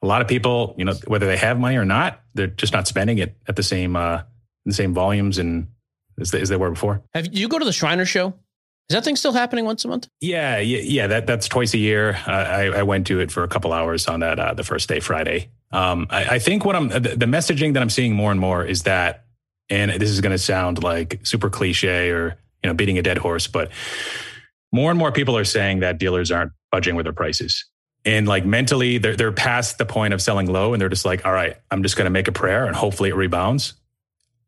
[0.04, 2.88] a lot of people, you know, whether they have money or not, they're just not
[2.88, 4.22] spending it at the same uh,
[4.66, 5.68] the same volumes and
[6.20, 7.02] as they, as they were before.
[7.14, 8.34] Have you go to the Shriner show?
[8.92, 10.10] Is that thing still happening once a month?
[10.20, 11.08] Yeah, yeah, yeah.
[11.08, 12.20] That that's twice a year.
[12.28, 14.90] Uh, I, I went to it for a couple hours on that uh, the first
[14.90, 15.50] day, Friday.
[15.72, 18.66] Um, I, I think what I'm the, the messaging that I'm seeing more and more
[18.66, 19.24] is that,
[19.70, 23.18] and this is going to sound like super cliche or you know beating a dead
[23.18, 23.72] horse, but
[24.74, 27.64] more and more people are saying that dealers aren't budging with their prices.
[28.04, 31.26] And like mentally, they're they're past the point of selling low, and they're just like,
[31.26, 33.74] all right, I'm just going to make a prayer, and hopefully it rebounds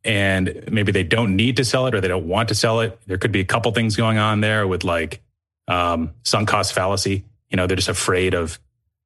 [0.04, 3.00] and maybe they don't need to sell it or they don't want to sell it.
[3.08, 5.22] There could be a couple things going on there with like
[5.68, 7.24] um, sunk cost fallacy.
[7.50, 8.60] You know, they're just afraid of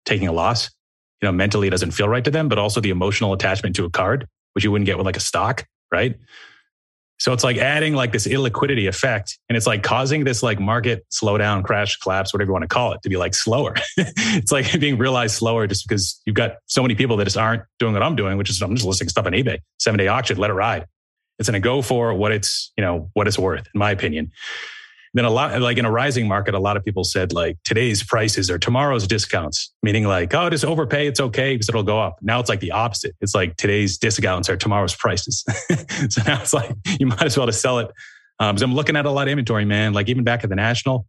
[0.06, 0.72] taking a loss.
[1.22, 3.86] You know, mentally it doesn't feel right to them, but also the emotional attachment to
[3.86, 6.18] a card, which you wouldn't get with like a stock, right?
[7.20, 11.06] So it's like adding like this illiquidity effect, and it's like causing this like market
[11.12, 13.76] slowdown, crash, collapse, whatever you want to call it, to be like slower.
[13.98, 17.64] it's like being realized slower just because you've got so many people that just aren't
[17.80, 20.38] doing what I'm doing, which is I'm just listing stuff on eBay, seven day auction,
[20.38, 20.86] let it ride.
[21.40, 24.32] It's going to go for what it's you know what it's worth, in my opinion.
[25.18, 28.04] Then a lot like in a rising market, a lot of people said like today's
[28.04, 32.20] prices are tomorrow's discounts, meaning like oh just overpay, it's okay because it'll go up.
[32.22, 33.16] Now it's like the opposite.
[33.20, 35.44] It's like today's discounts are tomorrow's prices.
[36.10, 37.90] so now it's like you might as well just sell it.
[38.40, 39.94] Um, because I'm looking at a lot of inventory, man.
[39.94, 41.08] Like even back at the national,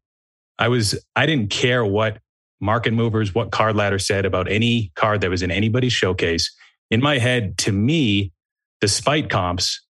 [0.59, 2.19] I was I didn't care what
[2.63, 6.51] market movers, what card ladder said about any card that was in anybody's showcase.
[6.91, 8.33] In my head, to me,
[8.81, 9.85] despite comps,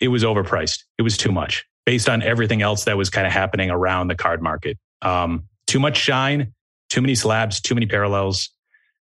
[0.00, 0.82] it was overpriced.
[0.96, 4.14] It was too much based on everything else that was kind of happening around the
[4.14, 4.78] card market.
[5.02, 6.54] Um, too much shine,
[6.88, 8.50] too many slabs, too many parallels,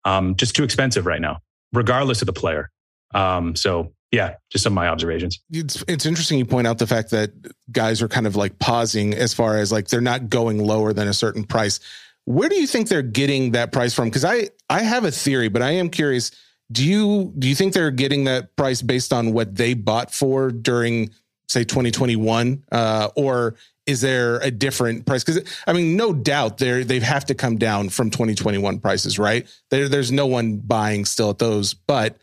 [0.03, 1.39] um, just too expensive right now,
[1.73, 2.69] regardless of the player.
[3.15, 5.39] Um, so yeah, just some of my observations.
[5.49, 7.31] it's it's interesting you point out the fact that
[7.71, 11.07] guys are kind of like pausing as far as like they're not going lower than
[11.07, 11.79] a certain price.
[12.25, 14.09] Where do you think they're getting that price from?
[14.09, 16.29] Because I I have a theory, but I am curious.
[16.71, 20.51] Do you do you think they're getting that price based on what they bought for
[20.51, 21.09] during
[21.47, 23.55] say 2021, uh, or
[23.85, 25.23] is there a different price?
[25.23, 29.47] Because I mean, no doubt they they have to come down from 2021 prices, right?
[29.69, 32.17] There, there's no one buying still at those, but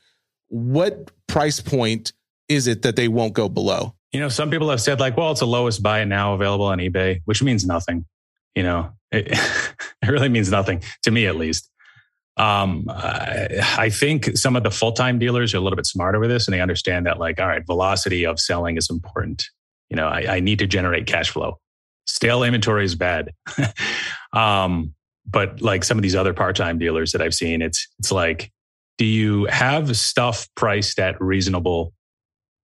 [0.48, 2.12] what price point
[2.48, 3.94] is it that they won't go below?
[4.12, 6.78] You know, some people have said like, well, it's the lowest buy now available on
[6.78, 8.04] eBay, which means nothing.
[8.54, 9.28] You know, it,
[10.02, 11.70] it really means nothing to me, at least.
[12.36, 16.30] Um, I, think some of the full time dealers are a little bit smarter with
[16.30, 19.44] this, and they understand that, like, all right, velocity of selling is important.
[19.90, 21.58] You know, I, I need to generate cash flow.
[22.06, 23.32] Stale inventory is bad.
[24.32, 24.94] um,
[25.26, 28.50] but like some of these other part time dealers that I've seen, it's it's like,
[28.98, 31.92] do you have stuff priced at reasonable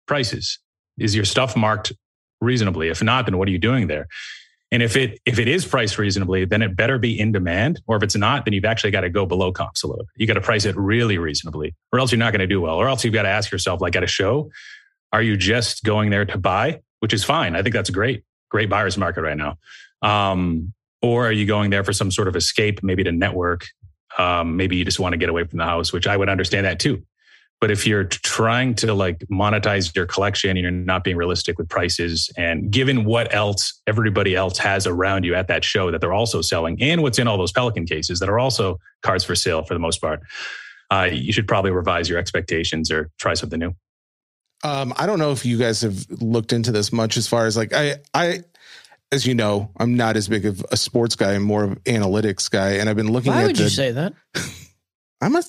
[0.08, 0.60] prices?
[0.98, 1.94] Is your stuff marked
[2.42, 2.89] reasonably?
[2.89, 4.08] If not, then what are you doing there?
[4.74, 7.80] And if it if it is priced reasonably, then it better be in demand.
[7.86, 10.08] Or if it's not, then you've actually got to go below comps a little.
[10.16, 12.78] You got to price it really reasonably, or else you're not going to do well.
[12.78, 14.50] Or else you've got to ask yourself, like at a show,
[15.12, 17.56] are you just going there to buy, which is fine.
[17.56, 19.60] I think that's great, great buyer's market right now.
[20.02, 23.68] Um, or are you going there for some sort of escape, maybe to network?
[24.18, 26.66] Um, maybe you just want to get away from the house, which I would understand
[26.66, 27.04] that too.
[27.63, 31.69] But if you're trying to like monetize your collection and you're not being realistic with
[31.69, 36.12] prices and given what else everybody else has around you at that show that they're
[36.12, 39.63] also selling and what's in all those Pelican cases that are also cards for sale
[39.63, 40.19] for the most part,
[40.91, 43.73] uh, you should probably revise your expectations or try something new.
[44.65, 47.56] Um, I don't know if you guys have looked into this much as far as
[47.56, 48.43] like I I
[49.10, 51.32] as you know, I'm not as big of a sports guy.
[51.32, 53.69] I'm more of an analytics guy, and I've been looking Why at would the, you
[53.69, 54.13] say that?
[55.24, 55.44] I'm a,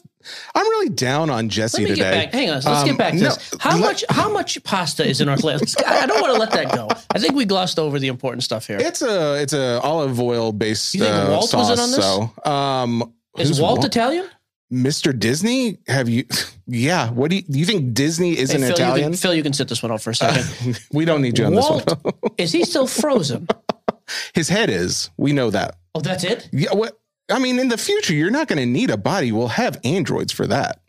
[0.55, 2.11] I'm really down on Jesse Let me today.
[2.11, 2.33] get back.
[2.33, 2.55] Hang on.
[2.57, 3.55] Let's Um, get back to no, this.
[3.61, 4.05] How let- much?
[4.09, 5.61] How much pasta is in our plate?
[5.87, 6.89] I don't want to let that go.
[7.15, 8.79] I think we glossed over the important stuff here.
[8.81, 11.71] It's a it's a olive oil based You think uh, Walt sauce.
[11.71, 12.05] was in on this?
[12.45, 14.29] So, um, Is who's Walt, Italian?
[14.73, 15.17] Mr.
[15.17, 15.79] Disney?
[15.87, 16.25] Have you?
[16.67, 17.11] Yeah.
[17.11, 18.99] What do you, do you think Disney is Hey, an Phil, Italian?
[18.99, 20.81] You can, Phil, you can sit this one out for a second.
[20.93, 22.15] we don't need you on Walt, this one.
[22.39, 23.47] is he still frozen?
[24.35, 25.11] His head is.
[25.17, 25.77] We know that.
[25.95, 26.49] Oh, that's it.
[26.53, 26.73] Yeah.
[26.75, 26.99] What?
[27.31, 29.33] I mean, in the future, you're not going to need a body.
[29.33, 30.81] We'll have androids for that.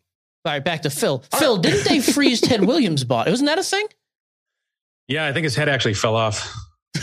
[0.46, 1.24] All right, back to Phil.
[1.40, 3.32] Phil, didn't they freeze Ted Williams' body?
[3.32, 3.86] Wasn't that a thing?
[5.08, 6.54] Yeah, I think his head actually fell off.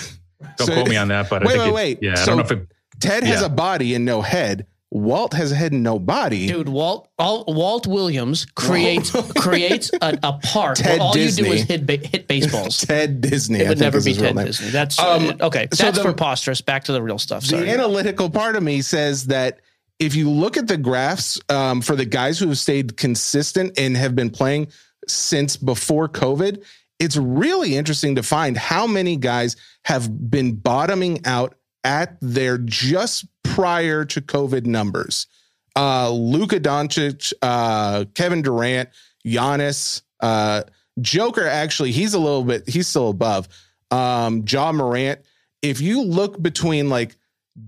[0.59, 1.99] Don't So- quote me on that, but I Wait, think wait, it- wait.
[2.03, 2.69] Yeah, I So- don't know if it.
[3.01, 4.67] Ted has a body and no head.
[4.95, 6.47] Walt has a head and no body.
[6.49, 11.45] Dude, Walt all, Walt Williams creates creates a, a park Ted where all Disney.
[11.49, 12.79] you do is hit, ba- hit baseballs.
[12.87, 13.61] Ted Disney.
[13.61, 14.37] it would never be Ted.
[14.37, 14.69] Disney.
[14.69, 15.67] That's Um, uh, okay.
[15.73, 16.61] so That's the- preposterous.
[16.61, 17.47] Back to the real stuff.
[17.47, 19.61] The analytical part of me says that
[19.99, 23.97] if you look at the graphs um, for the guys who have stayed consistent and
[23.97, 24.69] have been playing
[25.09, 26.63] since before COVID,
[26.99, 33.27] it's really interesting to find how many guys have been bottoming out at their just
[33.43, 35.27] prior to COVID numbers.
[35.75, 38.91] Uh, Luka Doncic, uh, Kevin Durant,
[39.27, 40.63] Giannis, uh,
[41.01, 41.47] Joker.
[41.47, 42.69] Actually, he's a little bit.
[42.69, 43.49] He's still above.
[43.91, 45.21] Um, Ja Morant.
[45.63, 47.17] If you look between like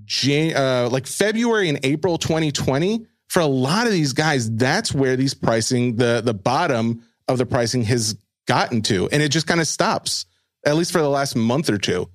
[0.04, 5.16] Jan- uh, like February and April 2020, for a lot of these guys, that's where
[5.16, 9.60] these pricing, the the bottom of the pricing has gotten to, and it just kind
[9.60, 10.26] of stops,
[10.66, 12.08] at least for the last month or two.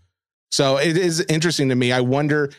[0.51, 1.91] So it is interesting to me.
[1.91, 2.51] I wonder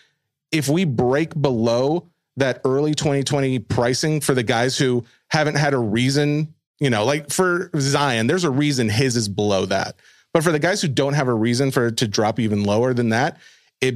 [0.52, 5.78] if we break below that early 2020 pricing for the guys who haven't had a
[5.78, 9.96] reason, you know, like for Zion, there's a reason his is below that.
[10.32, 12.94] But for the guys who don't have a reason for it to drop even lower
[12.94, 13.38] than that,
[13.80, 13.94] it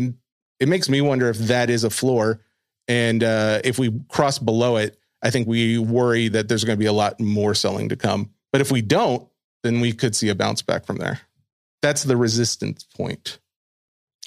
[0.61, 2.41] it makes me wonder if that is a floor.
[2.87, 6.81] And uh, if we cross below it, I think we worry that there's going to
[6.81, 8.31] be a lot more selling to come.
[8.53, 9.27] But if we don't,
[9.63, 11.21] then we could see a bounce back from there.
[11.83, 13.39] That's the resistance point.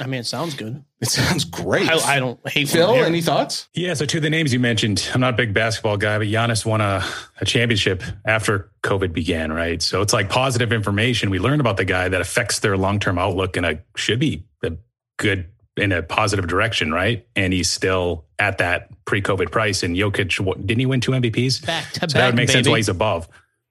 [0.02, 0.84] I mean, it sounds good.
[1.02, 1.90] It sounds great.
[1.90, 3.14] I, I don't hate Phil, what I'm hearing.
[3.14, 3.68] any thoughts?
[3.74, 6.28] Yeah, so two of the names you mentioned, I'm not a big basketball guy, but
[6.28, 7.04] Giannis won a,
[7.40, 9.82] a championship after COVID began, right?
[9.82, 11.30] So it's like positive information.
[11.30, 14.46] We learned about the guy that affects their long term outlook and a should be
[14.64, 14.74] a
[15.18, 17.28] good in a positive direction, right?
[17.36, 19.84] And he's still at that pre COVID price.
[19.84, 21.66] And Jokic, what, didn't he win two MVPs?
[21.66, 23.28] Back to So that would make sense why he's above.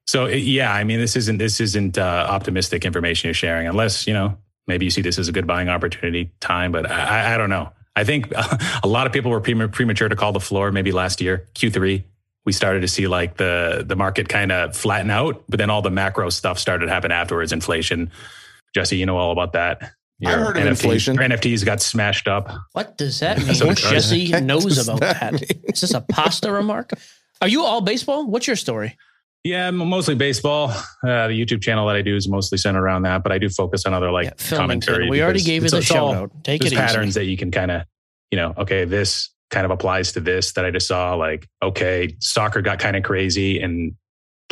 [0.06, 4.06] So it- yeah, I mean, this isn't this isn't uh, optimistic information you're sharing, unless
[4.06, 6.72] you know maybe you see this as a good buying opportunity time.
[6.72, 6.94] But I,
[7.30, 7.72] I- I don't know.
[7.94, 8.30] I think
[8.82, 10.70] a lot of people were premature to call the floor.
[10.72, 12.04] Maybe last year Q3
[12.44, 15.82] we started to see like the the market kind of flatten out, but then all
[15.82, 17.52] the macro stuff started to happen afterwards.
[17.52, 18.10] Inflation,
[18.74, 19.92] Jesse, you know all about that.
[20.24, 21.14] I heard of NFTs, inflation.
[21.16, 22.50] Your NFTs got smashed up.
[22.72, 23.46] What does that mean?
[23.48, 23.90] That's what it does.
[24.10, 25.32] Jesse knows about that that.
[25.32, 25.62] mean?
[25.64, 26.92] Is this a pasta remark?
[27.42, 28.26] Are you all baseball?
[28.26, 28.96] What's your story?
[29.46, 30.70] Yeah, mostly baseball.
[30.70, 33.48] Uh, the YouTube channel that I do is mostly centered around that, but I do
[33.48, 35.08] focus on other like Yeah, commentary.
[35.08, 36.44] We already gave you the it's shout out.
[36.44, 37.20] Take it patterns easy.
[37.20, 37.82] that you can kind of,
[38.32, 41.14] you know, okay, this kind of applies to this that I just saw.
[41.14, 43.94] Like, okay, soccer got kind of crazy and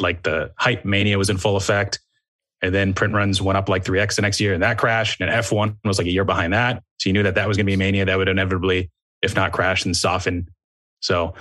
[0.01, 1.99] like the hype mania was in full effect.
[2.63, 5.21] And then print runs went up like 3x the next year and that crashed.
[5.21, 6.83] And F1 was like a year behind that.
[6.99, 9.35] So you knew that that was going to be a mania that would inevitably, if
[9.35, 10.49] not crash, and soften.
[11.05, 11.35] So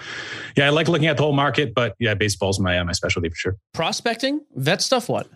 [0.58, 3.30] yeah, I like looking at the whole market, but yeah, baseball's my, uh, my specialty
[3.30, 3.58] for sure.
[3.74, 5.08] Prospecting, vet stuff.
[5.08, 5.28] What?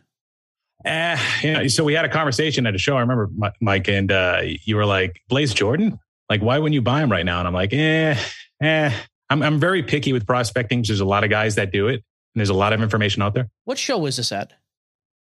[0.84, 2.98] Eh, you know, so we had a conversation at a show.
[2.98, 3.30] I remember
[3.62, 5.98] Mike, and uh, you were like, "Blaze Jordan,
[6.30, 8.16] like, why wouldn't you buy him right now?" And I'm like, "Eh,
[8.62, 8.92] eh,
[9.30, 10.84] I'm I'm very picky with prospecting.
[10.86, 12.04] There's a lot of guys that do it, and
[12.36, 13.50] there's a lot of information out there.
[13.64, 14.54] What show was this at?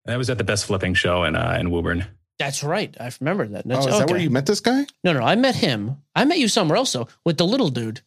[0.05, 2.05] That was at the best flipping show in uh, in Woburn.
[2.39, 2.95] That's right.
[2.99, 3.63] I remember that.
[3.65, 4.85] Oh, That's, is that where you met this guy?
[5.03, 5.97] No, no, I met him.
[6.15, 8.01] I met you somewhere else though, with the little dude,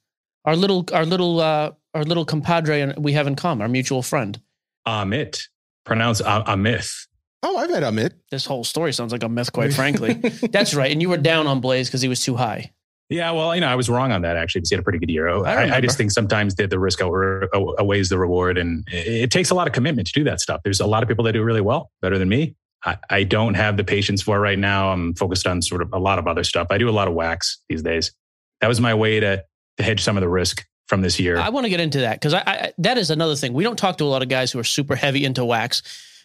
[0.44, 4.02] our little, our little, uh, our little compadre, and we have in common, our mutual
[4.02, 4.40] friend.
[4.86, 5.42] Amit,
[5.84, 7.06] pronounced uh, a myth.
[7.42, 8.12] Oh, I've had Amit.
[8.30, 10.14] This whole story sounds like a myth, quite frankly.
[10.50, 10.92] That's right.
[10.92, 12.70] And you were down on Blaze because he was too high.
[13.08, 15.00] Yeah, well, you know, I was wrong on that actually because he had a pretty
[15.00, 15.28] good year.
[15.28, 15.80] I, I, remember.
[15.80, 19.66] just think sometimes that the risk outweighs the reward, and it, it takes a lot
[19.66, 20.60] of commitment to do that stuff.
[20.62, 22.54] There's a lot of people that do really well, better than me.
[22.84, 24.92] I, I don't have the patience for right now.
[24.92, 26.68] I'm focused on sort of a lot of other stuff.
[26.70, 28.12] I do a lot of wax these days.
[28.60, 29.44] That was my way to
[29.80, 31.38] to hedge some of the risk from this year.
[31.38, 33.52] I want to get into that because I, I, that is another thing.
[33.52, 35.82] We don't talk to a lot of guys who are super heavy into wax.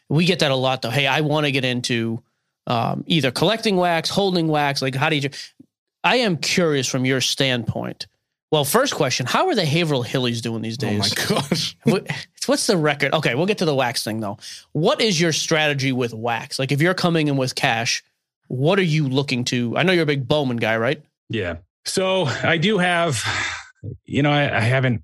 [0.09, 0.89] We get that a lot though.
[0.89, 2.21] Hey, I want to get into
[2.67, 4.81] um, either collecting wax, holding wax.
[4.81, 5.29] Like, how do you?
[6.03, 8.07] I am curious from your standpoint.
[8.51, 10.99] Well, first question: How are the Haverhill Hillies doing these Oh days?
[11.17, 11.75] my gosh.
[11.83, 12.07] What-
[12.47, 13.11] What's the record?
[13.11, 14.37] Okay, we'll get to the wax thing though.
[14.71, 16.59] What is your strategy with wax?
[16.59, 18.03] Like, if you're coming in with cash,
[18.49, 19.75] what are you looking to?
[19.75, 21.01] I know you're a big Bowman guy, right?
[21.27, 21.55] Yeah.
[21.85, 23.23] So I do have,
[24.05, 25.01] you know, I, I haven't,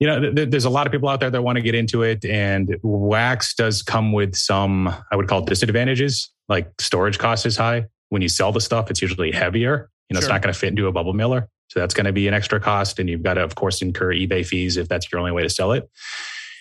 [0.00, 1.74] you know, th- th- there's a lot of people out there that want to get
[1.74, 6.30] into it, and wax does come with some, I would call disadvantages.
[6.48, 7.86] Like storage cost is high.
[8.08, 9.90] When you sell the stuff, it's usually heavier.
[10.08, 11.48] You know, it's not going to fit into a bubble mailer.
[11.68, 12.98] So that's going to be an extra cost.
[12.98, 15.50] And you've got to, of course, incur eBay fees if that's your only way to
[15.50, 15.88] sell it.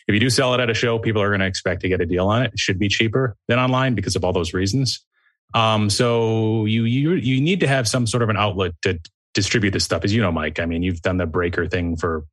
[0.08, 2.02] If you do sell it at a show, people are going to expect to get
[2.02, 2.54] a deal on it.
[2.54, 5.06] It should be cheaper than online because of all those reasons.
[5.54, 9.00] Um, so you you you need to have some sort of an outlet to
[9.38, 10.04] distribute this stuff.
[10.04, 12.26] As you know, Mike, I mean, you've done the breaker thing for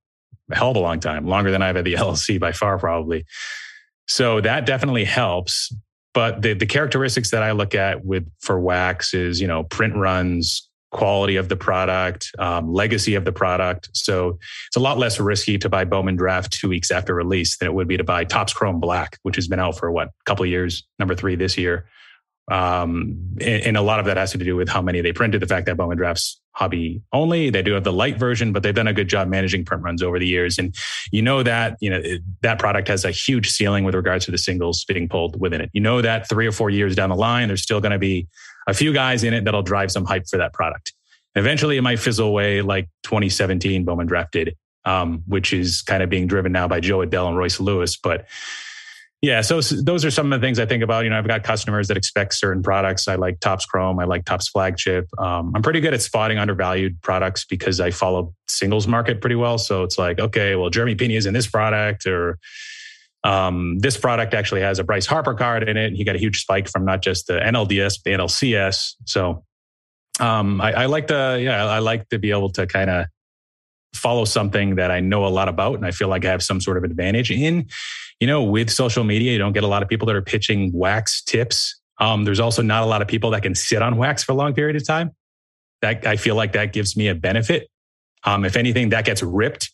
[0.51, 3.27] a hell of a long time, longer than I've had the LLC by far, probably.
[4.09, 5.71] So that definitely helps.
[6.15, 9.97] But the the characteristics that I look at with for wax is, you know, print
[9.97, 13.91] runs, quality of the product, um, legacy of the product.
[13.93, 14.39] So
[14.69, 17.75] it's a lot less risky to buy Bowman Draft two weeks after release than it
[17.75, 20.47] would be to buy Topps Chrome Black, which has been out for what, a couple
[20.47, 21.87] years, number three this year.
[22.51, 25.43] Um, and, and a lot of that has to do with how many they printed.
[25.43, 28.75] The fact that Bowman Drafts hobby only, they do have the light version, but they've
[28.75, 30.59] done a good job managing print runs over the years.
[30.59, 30.75] And
[31.11, 32.03] you know that you know
[32.43, 35.71] that product has a huge ceiling with regards to the singles being pulled within it.
[35.73, 38.27] You know that three or four years down the line, there's still going to be
[38.67, 40.93] a few guys in it that'll drive some hype for that product.
[41.35, 46.09] Eventually, it might fizzle away like 2017 Bowman Draft did, um, which is kind of
[46.09, 47.97] being driven now by Jo Adell and Royce Lewis.
[47.97, 48.27] But
[49.25, 51.05] yeah, so those are some of the things I think about.
[51.05, 53.09] You know, I've got customers that expect certain products.
[53.09, 53.99] I like Topps Chrome.
[53.99, 55.09] I like Topps Flagship.
[55.17, 59.57] Um, I'm pretty good at spotting undervalued products because I follow singles market pretty well.
[59.57, 62.39] So it's like, okay, well, Jeremy Pena is in this product, or
[63.25, 65.87] um, this product actually has a Bryce Harper card in it.
[65.87, 68.93] And he got a huge spike from not just the NLDS, the NLCS.
[69.07, 69.43] So
[70.21, 73.07] um, I, I like to, yeah, I like to be able to kind of
[73.95, 76.61] follow something that I know a lot about and I feel like I have some
[76.61, 77.69] sort of advantage in.
[78.21, 80.71] You know, with social media, you don't get a lot of people that are pitching
[80.73, 81.81] wax tips.
[81.99, 84.35] Um, there's also not a lot of people that can sit on wax for a
[84.35, 85.13] long period of time.
[85.83, 87.69] That I feel like that gives me a benefit.
[88.25, 89.73] Um, if anything, that gets ripped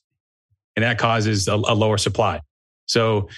[0.77, 2.41] and that causes a, a lower supply.
[2.87, 3.29] So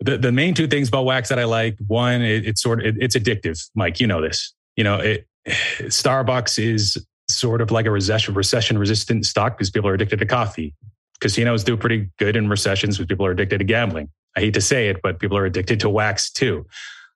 [0.00, 2.86] the, the main two things about wax that I like, one, it, it's sort of,
[2.86, 3.62] it, it's addictive.
[3.74, 8.78] Mike, you know this, you know, it, Starbucks is sort of like a recession, recession
[8.78, 10.74] resistant stock because people are addicted to coffee.
[11.20, 14.08] Casinos do pretty good in recessions because people are addicted to gambling.
[14.36, 16.66] I hate to say it, but people are addicted to wax too.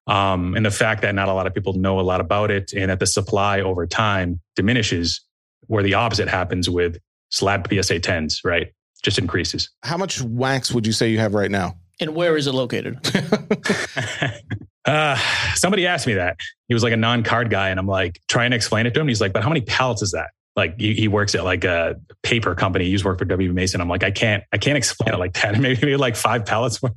[0.07, 2.73] Um, and the fact that not a lot of people know a lot about it
[2.73, 5.21] and that the supply over time diminishes,
[5.67, 6.99] where the opposite happens with
[7.31, 8.73] slab PSA 10s, right?
[9.03, 9.71] Just increases.
[9.83, 11.77] How much wax would you say you have right now?
[11.99, 13.01] And where is it located?
[14.87, 15.19] Uh,
[15.55, 16.39] somebody asked me that.
[16.69, 19.09] He was like a non-card guy, and I'm like trying to explain it to him.
[19.09, 21.97] He's like, "But how many pallets is that?" Like he, he works at like a
[22.23, 22.87] paper company.
[22.87, 23.53] He used to work for W.
[23.53, 23.81] Mason.
[23.83, 25.53] I'm like, I can't, I can't explain it like that.
[25.61, 26.97] Maybe, maybe like five pallets worth,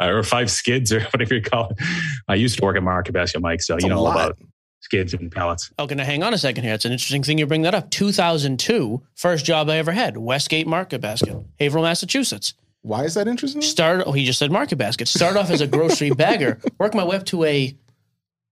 [0.00, 1.78] or five skids or whatever you call it.
[2.28, 4.38] I used to work at Market Basket, Mike, so That's you know all about
[4.80, 5.72] skids and pallets.
[5.78, 6.74] Okay, now hang on a second here.
[6.74, 7.90] It's an interesting thing you bring that up.
[7.90, 12.54] 2002, first job I ever had, Westgate Market Basket, Haverhill, Massachusetts.
[12.82, 13.60] Why is that interesting?
[13.62, 14.04] Started.
[14.06, 15.06] Oh, he just said Market Basket.
[15.08, 16.58] Started off as a grocery bagger.
[16.78, 17.76] Worked my way up to a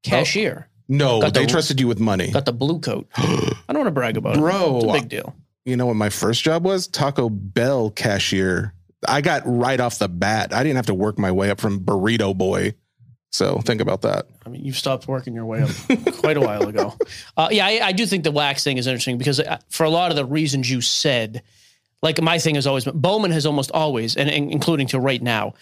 [0.03, 0.69] cashier.
[0.89, 2.31] No, Got they the- trusted you with money.
[2.31, 3.09] Got the blue coat.
[3.17, 4.41] I don't want to brag about it.
[4.41, 5.35] Bro, it's a big deal.
[5.65, 6.87] You know what my first job was?
[6.87, 8.73] Taco Bell cashier.
[9.07, 10.53] I got right off the bat.
[10.55, 12.75] I didn't have to work my way up from burrito boy.
[13.31, 14.27] So think about that.
[14.47, 15.71] I mean, you've stopped working your way up
[16.15, 16.95] quite a while ago.
[17.37, 19.91] Uh, yeah, I, I do think the wax thing is interesting because uh, for a
[19.91, 21.43] lot of the reasons you said,
[22.03, 25.23] like my thing has always been Bowman has almost always, and, and including to right
[25.23, 25.55] now,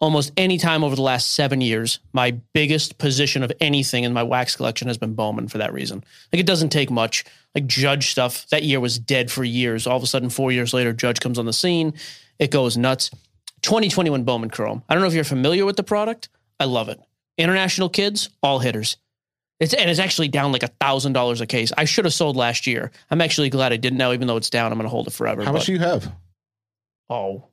[0.00, 4.22] almost any time over the last seven years, my biggest position of anything in my
[4.22, 6.02] wax collection has been Bowman for that reason.
[6.32, 7.24] Like it doesn't take much.
[7.54, 9.86] Like Judge stuff, that year was dead for years.
[9.86, 11.94] All of a sudden, four years later, Judge comes on the scene.
[12.38, 13.10] It goes nuts.
[13.62, 14.82] 2021 Bowman Chrome.
[14.88, 16.28] I don't know if you're familiar with the product.
[16.58, 17.00] I love it.
[17.38, 18.96] International kids, all hitters.
[19.62, 21.70] It's and it's actually down like a thousand dollars a case.
[21.78, 22.90] I should have sold last year.
[23.12, 24.72] I'm actually glad I didn't now, even though it's down.
[24.72, 25.44] I'm going to hold it forever.
[25.44, 26.12] How much do you have?
[27.08, 27.44] Oh,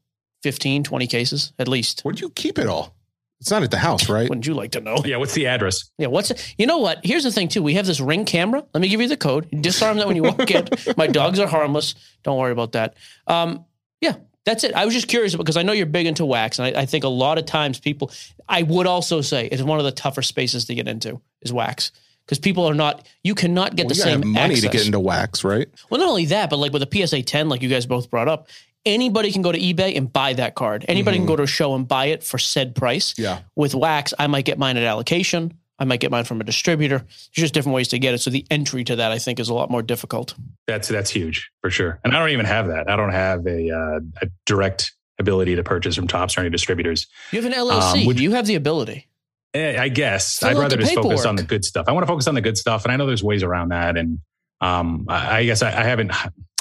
[0.42, 2.02] 15, 20 cases at least.
[2.02, 2.96] Where do you keep it all?
[3.40, 4.28] It's not at the house, right?
[4.28, 5.04] Wouldn't you like to know?
[5.06, 5.92] Yeah, what's the address?
[6.00, 7.06] Yeah, what's you know what?
[7.06, 7.62] Here's the thing too.
[7.62, 8.66] We have this ring camera.
[8.74, 9.48] Let me give you the code.
[9.62, 10.68] Disarm that when you walk in.
[10.98, 11.94] My dogs are harmless.
[12.24, 12.96] Don't worry about that.
[13.28, 13.66] Um,
[14.02, 14.74] yeah, that's it.
[14.74, 17.04] I was just curious because I know you're big into wax, and I, I think
[17.04, 18.12] a lot of times people.
[18.48, 21.92] I would also say it's one of the tougher spaces to get into is wax
[22.26, 23.08] because people are not.
[23.24, 24.62] You cannot get Well, the you same have money access.
[24.62, 25.68] to get into wax, right?
[25.90, 28.28] Well, not only that, but like with a PSA 10, like you guys both brought
[28.28, 28.48] up,
[28.86, 30.86] anybody can go to eBay and buy that card.
[30.88, 31.22] Anybody Mhm.
[31.22, 33.14] can go to a show and buy it for said price.
[33.18, 33.40] Yeah.
[33.56, 35.54] With wax, I might get mine at allocation.
[35.82, 36.98] I might get mine from a distributor.
[36.98, 38.18] There's just different ways to get it.
[38.20, 40.34] So the entry to that, I think, is a lot more difficult.
[40.68, 42.00] That's that's huge for sure.
[42.04, 42.90] And I don't even have that.
[42.90, 47.08] I don't have a, uh, a direct ability to purchase from Topps or any distributors.
[47.32, 48.02] You have an LLC.
[48.02, 49.08] Um, would- you have the ability.
[49.54, 51.86] Eh, I guess Fill I'd rather the just focus on the good stuff.
[51.88, 53.98] I want to focus on the good stuff, and I know there's ways around that.
[53.98, 54.20] And
[54.62, 56.12] um, I, I guess I, I haven't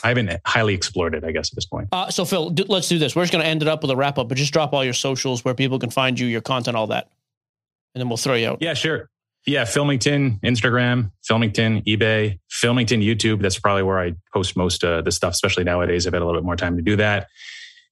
[0.03, 1.24] I haven't highly explored it.
[1.24, 1.89] I guess at this point.
[1.93, 3.14] Uh, so, Phil, do, let's do this.
[3.14, 4.84] We're just going to end it up with a wrap up, but just drop all
[4.84, 7.11] your socials where people can find you, your content, all that.
[7.95, 8.59] And then we'll throw you out.
[8.61, 9.11] Yeah, sure.
[9.47, 13.41] Yeah, Filmington, Instagram, Filmington, eBay, Filmington, YouTube.
[13.41, 16.07] That's probably where I post most of the stuff, especially nowadays.
[16.07, 17.28] I've had a little bit more time to do that.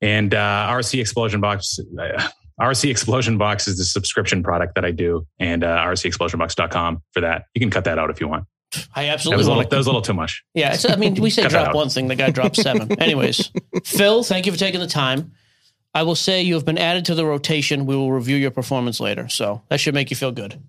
[0.02, 2.28] And uh, RC Explosion Box, uh,
[2.60, 7.44] RC Explosion Box is the subscription product that I do, and uh, RCExplosionBox.com for that.
[7.54, 8.46] You can cut that out if you want.
[8.94, 10.42] I That absolutely was a little, that was a little too much.
[10.54, 12.92] Yeah, it's, I mean, we say drop one thing, the guy dropped seven.
[13.00, 13.50] Anyways,
[13.84, 15.32] Phil, thank you for taking the time.
[15.94, 17.86] I will say you have been added to the rotation.
[17.86, 20.60] We will review your performance later, so that should make you feel good.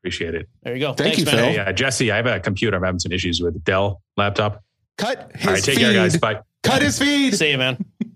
[0.00, 0.48] Appreciate it.
[0.62, 0.94] There you go.
[0.94, 1.34] Thank Thanks, you, man.
[1.36, 1.44] Phil.
[1.44, 2.76] Hey, uh, Jesse, I have a computer.
[2.76, 4.64] I'm having some issues with Dell laptop.
[4.98, 5.80] Cut his All right, take feed.
[5.82, 6.16] care, guys.
[6.16, 6.40] Bye.
[6.64, 7.34] Cut his feed.
[7.36, 7.84] See you, man.
[8.02, 8.10] All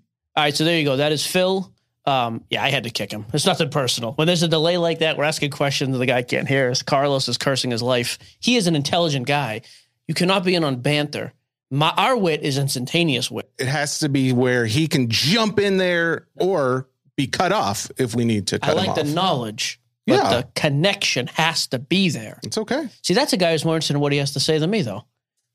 [0.45, 0.97] right, so there you go.
[0.97, 1.73] That is Phil.
[2.07, 3.27] Um, yeah, I had to kick him.
[3.33, 4.13] It's nothing personal.
[4.13, 6.83] When there's a delay like that, we're asking questions and the guy can't hear us.
[6.83, 8.19] Carlos is cursing his life.
[8.39, 9.63] He is an intelligent guy.
[10.07, 11.33] You cannot be in on banter.
[11.69, 13.51] My our wit is instantaneous wit.
[13.59, 18.15] It has to be where he can jump in there or be cut off if
[18.15, 20.31] we need to cut I like the knowledge, but Yeah.
[20.31, 22.39] the connection has to be there.
[22.45, 22.89] It's okay.
[23.03, 24.83] See, that's a guy who's more interested in what he has to say than me,
[24.83, 25.07] though.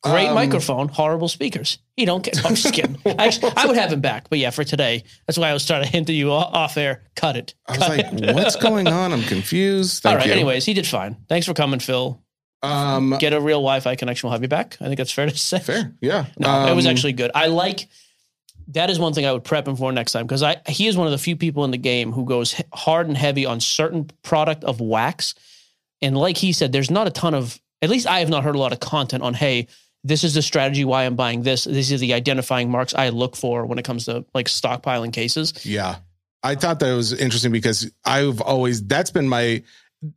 [0.03, 1.77] Great Um, microphone, horrible speakers.
[1.95, 2.33] He don't care.
[2.43, 2.97] I'm just kidding.
[3.19, 5.83] Actually, I would have him back, but yeah, for today, that's why I was trying
[5.83, 7.03] to hint at you off air.
[7.15, 7.53] Cut it.
[7.67, 8.33] I was Cut like, it.
[8.35, 9.13] what's going on?
[9.13, 10.01] I'm confused.
[10.01, 10.25] Thank All right.
[10.27, 10.33] you.
[10.33, 11.17] Anyways, he did fine.
[11.29, 12.19] Thanks for coming, Phil.
[12.63, 14.27] Um, Get a real Wi-Fi connection.
[14.27, 14.77] We'll have you back.
[14.81, 15.59] I think that's fair to say.
[15.59, 15.93] fair.
[16.01, 16.25] Yeah.
[16.37, 17.29] No, it was Um, actually good.
[17.35, 17.87] I like.
[18.69, 20.95] That is one thing I would prep him for next time because I he is
[20.95, 24.09] one of the few people in the game who goes hard and heavy on certain
[24.23, 25.35] product of wax,
[26.01, 27.59] and like he said, there's not a ton of.
[27.81, 29.33] At least I have not heard a lot of content on.
[29.33, 29.67] Hey,
[30.03, 31.65] this is the strategy why I'm buying this.
[31.65, 35.65] These are the identifying marks I look for when it comes to like stockpiling cases.
[35.65, 35.97] Yeah.
[36.43, 39.61] I thought that was interesting because I've always that's been my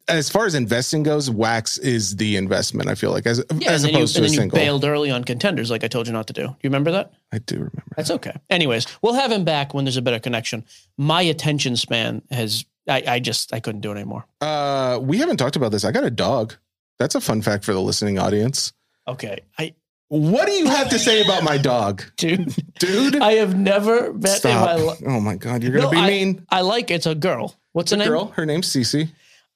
[0.08, 2.88] as far as investing goes, wax is the investment.
[2.88, 4.58] I feel like as Yeah, as you, opposed and to a you single.
[4.58, 6.42] bailed early on contenders, like I told you not to do.
[6.46, 7.12] Do you remember that?
[7.32, 7.82] I do remember.
[7.94, 8.32] That's okay.
[8.48, 10.64] Anyways, we'll have him back when there's a better connection.
[10.96, 12.64] My attention span has.
[12.88, 14.24] I, I just I couldn't do it anymore.
[14.40, 15.84] Uh, we haven't talked about this.
[15.84, 16.54] I got a dog.
[16.98, 18.72] That's a fun fact for the listening audience.
[19.06, 19.74] Okay, I
[20.08, 23.16] What do you have to say about my dog, dude, dude?
[23.16, 24.80] I have never met in my Stop.
[24.80, 25.02] life.
[25.06, 26.46] Oh my god, you're gonna No, be I- mean.
[26.50, 27.54] I like it's a girl.
[27.72, 28.08] What's her The name?
[28.12, 29.08] girl, her name's Cece.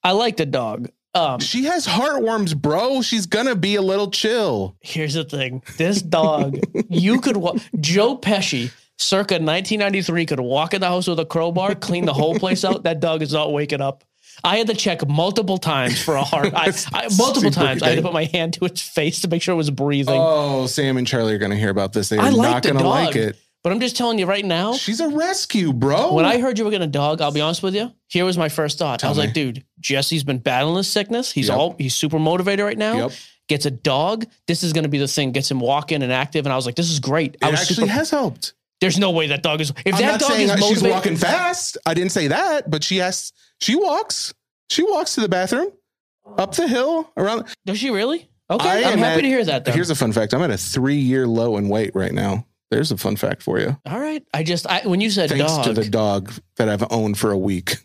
[0.02, 0.90] I like the dog.
[1.14, 3.00] Um, She has heartworms, bro.
[3.02, 4.76] She's gonna be a little chill.
[4.82, 6.58] here's the thing: this dog,
[6.90, 11.74] you could wa- Joe Pesci, circa 1993, could walk in the house with a crowbar,
[11.74, 12.82] clean the whole place out.
[12.82, 14.04] That dog is not waking up.
[14.44, 16.52] I had to check multiple times for a heart.
[16.54, 19.42] I, I, multiple times, I had to put my hand to its face to make
[19.42, 20.20] sure it was breathing.
[20.20, 22.08] Oh, Sam and Charlie are gonna hear about this.
[22.08, 23.36] They're I like not the gonna dog, like it.
[23.62, 24.74] but I'm just telling you right now.
[24.74, 26.12] She's a rescue, bro.
[26.14, 27.92] When I heard you were going to dog, I'll be honest with you.
[28.08, 29.02] Here was my first thought.
[29.04, 29.24] I was me.
[29.24, 31.32] like, dude, Jesse's been battling this sickness.
[31.32, 31.56] He's Yep.
[31.58, 32.96] all he's super motivated right now.
[33.08, 33.12] Yep.
[33.48, 34.26] Gets a dog.
[34.46, 35.32] This is going to be the thing.
[35.32, 36.44] Gets him walking and active.
[36.46, 37.36] And I was like, this is great.
[37.42, 38.52] I it was actually super, has helped.
[38.80, 39.72] There's no way that dog is.
[39.84, 41.78] If I'm that dog is that she's walking fast.
[41.84, 43.32] I didn't say that, but she has.
[43.60, 44.32] She walks.
[44.70, 45.72] She walks to the bathroom,
[46.36, 47.46] up the hill, around.
[47.64, 48.28] does she really?
[48.50, 49.64] Okay, I I'm happy at- to hear that.
[49.64, 49.74] Then.
[49.74, 50.32] Here's a fun fact.
[50.32, 52.46] I'm at a three year low in weight right now.
[52.70, 53.76] There's a fun fact for you.
[53.86, 54.22] all right.
[54.34, 57.30] I just I, when you said Thanks dog, to the dog that I've owned for
[57.32, 57.76] a week.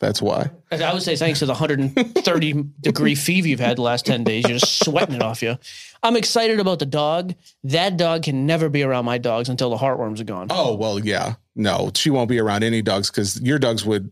[0.00, 0.50] That's why.
[0.72, 4.48] I would say thanks to the 130 degree fever you've had the last 10 days.
[4.48, 5.58] You're just sweating it off you.
[6.02, 7.34] I'm excited about the dog.
[7.64, 10.46] That dog can never be around my dogs until the heartworms are gone.
[10.48, 11.34] Oh well, yeah.
[11.54, 14.10] No, she won't be around any dogs because your dogs would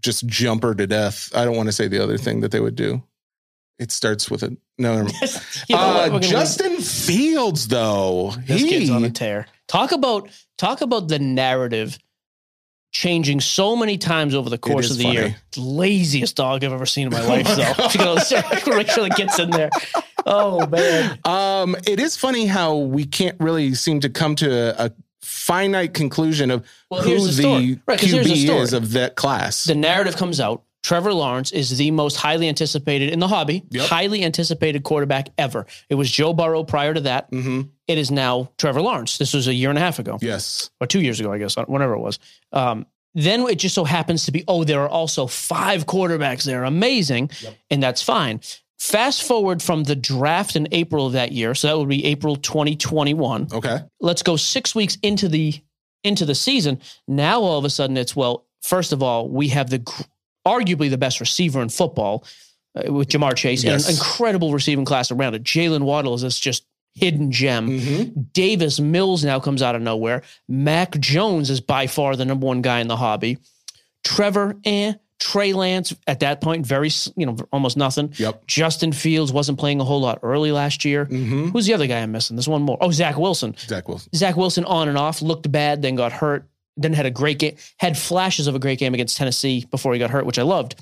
[0.00, 1.30] just jump her to death.
[1.34, 3.02] I don't want to say the other thing that they would do.
[3.78, 5.06] It starts with a no.
[5.68, 9.46] You know uh, Justin Fields, though, This he kid's on a tear.
[9.68, 11.98] Talk about talk about the narrative
[12.96, 15.16] changing so many times over the course of the funny.
[15.16, 15.36] year.
[15.56, 17.84] Laziest dog I've ever seen in my life, though.
[17.92, 19.70] You gotta make sure it gets in there.
[20.24, 21.18] Oh man.
[21.24, 24.50] Um, it is funny how we can't really seem to come to
[24.82, 27.78] a, a finite conclusion of Well, who the, the.
[27.86, 29.64] Right, 'cause here's the QB is of that class.
[29.64, 30.62] The narrative comes out.
[30.86, 35.66] Trevor Lawrence is the most highly anticipated in the hobby, highly anticipated quarterback ever.
[35.88, 37.28] It was Joe Burrow prior to that.
[37.32, 37.62] mm-hmm.
[37.88, 39.18] It is now Trevor Lawrence.
[39.18, 40.16] This was a year and a half ago.
[40.22, 40.70] Yes.
[40.80, 42.20] or two years ago, I guess, whatever it was.
[42.52, 46.62] Um, then it just so happens to be, oh, there are also five quarterbacks there.
[46.62, 47.30] Amazing.
[47.68, 48.40] And that's fine.
[48.78, 51.56] Fast forward from the draft in April of that year.
[51.56, 53.48] So that would be April 2021.
[53.52, 53.80] Okay.
[54.00, 55.60] Let's go six weeks into the
[56.04, 56.80] into the season.
[57.08, 59.80] Now all of a sudden it's, well, first of all, we have the
[60.46, 62.24] arguably the best receiver in football
[62.76, 63.86] uh, with Ja'Marr Chase Yes.
[63.88, 65.42] and an incredible receiving class around it.
[65.42, 67.68] Jaylen Waddle is this just hidden gem.
[67.68, 68.20] Mm-hmm.
[68.32, 70.22] Davis Mills now comes out of nowhere.
[70.48, 73.38] Mac Jones is by far the number one guy in the hobby.
[74.04, 74.94] Trevor, eh.
[75.18, 78.12] Trey Lance at that point, very you know almost nothing.
[78.18, 78.46] Yep.
[78.46, 81.06] Justin Fields wasn't playing a whole lot early last year.
[81.06, 81.48] Mm-hmm.
[81.48, 82.36] Who's the other guy I'm missing?
[82.36, 82.76] There's one more.
[82.82, 83.56] Oh, Zach Wilson.
[83.58, 84.10] Zach Wilson.
[84.14, 87.56] Zach Wilson on and off looked bad, then got hurt, then had a great game,
[87.78, 90.74] had flashes of a great game against Tennessee before he got hurt, which I loved.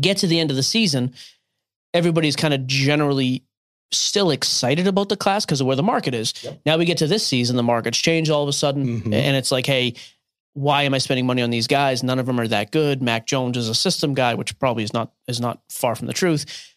[0.00, 1.14] Get to the end of the season,
[1.92, 3.44] everybody's kind of generally
[3.92, 6.34] still excited about the class because of where the market is.
[6.66, 9.14] Now we get to this season, the market's changed all of a sudden, Mhm.
[9.14, 9.94] and it's like, hey,
[10.54, 12.02] why am I spending money on these guys?
[12.02, 13.02] None of them are that good.
[13.02, 16.12] Mac Jones is a system guy, which probably is not is not far from the
[16.12, 16.73] truth.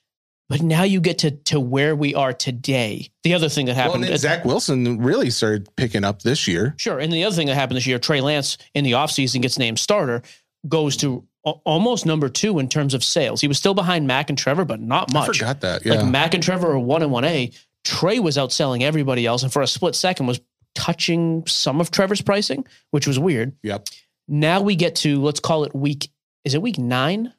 [0.50, 3.10] But now you get to to where we are today.
[3.24, 6.74] The other thing that Well, happened, and Zach Wilson really started picking up this year.
[6.78, 7.00] Sure.
[7.00, 9.78] And the other thing that happened this year, Trey Lance in the offseason gets named
[9.78, 10.22] starter,
[10.70, 13.42] goes to almost number two in terms of sales.
[13.42, 15.38] He was still behind Mac and Trevor, but not I much.
[15.38, 15.86] forgot that.
[15.86, 15.96] Yeah.
[15.96, 17.52] Like Mac and Trevor are one and one A.
[17.84, 20.40] Trey was outselling everybody else, and for a split second was
[20.76, 23.54] touching some of Trevor's pricing, which was weird.
[23.64, 23.88] yep.
[24.30, 26.10] Now we get to let's call it week.
[26.44, 27.34] Is it week nine?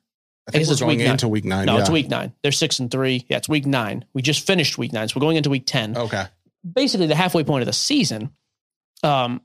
[0.48, 1.10] I think we're it's going week nine.
[1.12, 1.66] into week nine.
[1.66, 1.80] No, yeah.
[1.82, 2.32] it's week nine.
[2.42, 3.26] They're six and three.
[3.28, 4.04] Yeah, it's week nine.
[4.14, 6.24] We just finished week nine, so we're going into week ten Okay.
[6.74, 8.30] basically the halfway point of the season.
[9.02, 9.42] Um,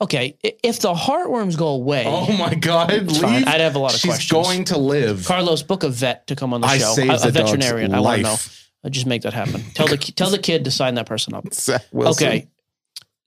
[0.00, 2.90] okay, if the heartworms go away, Oh my God.
[3.20, 3.44] fine.
[3.46, 4.30] I'd have a lot of She's questions.
[4.46, 5.24] going to live.
[5.24, 6.86] Carlos, book a vet to come on the I show.
[6.86, 7.94] A, a the dog's veterinarian.
[7.94, 8.36] I want to know.
[8.84, 9.62] I'll just make that happen.
[9.74, 11.46] Tell the tell the kid to sign that person up.
[11.94, 12.48] Okay.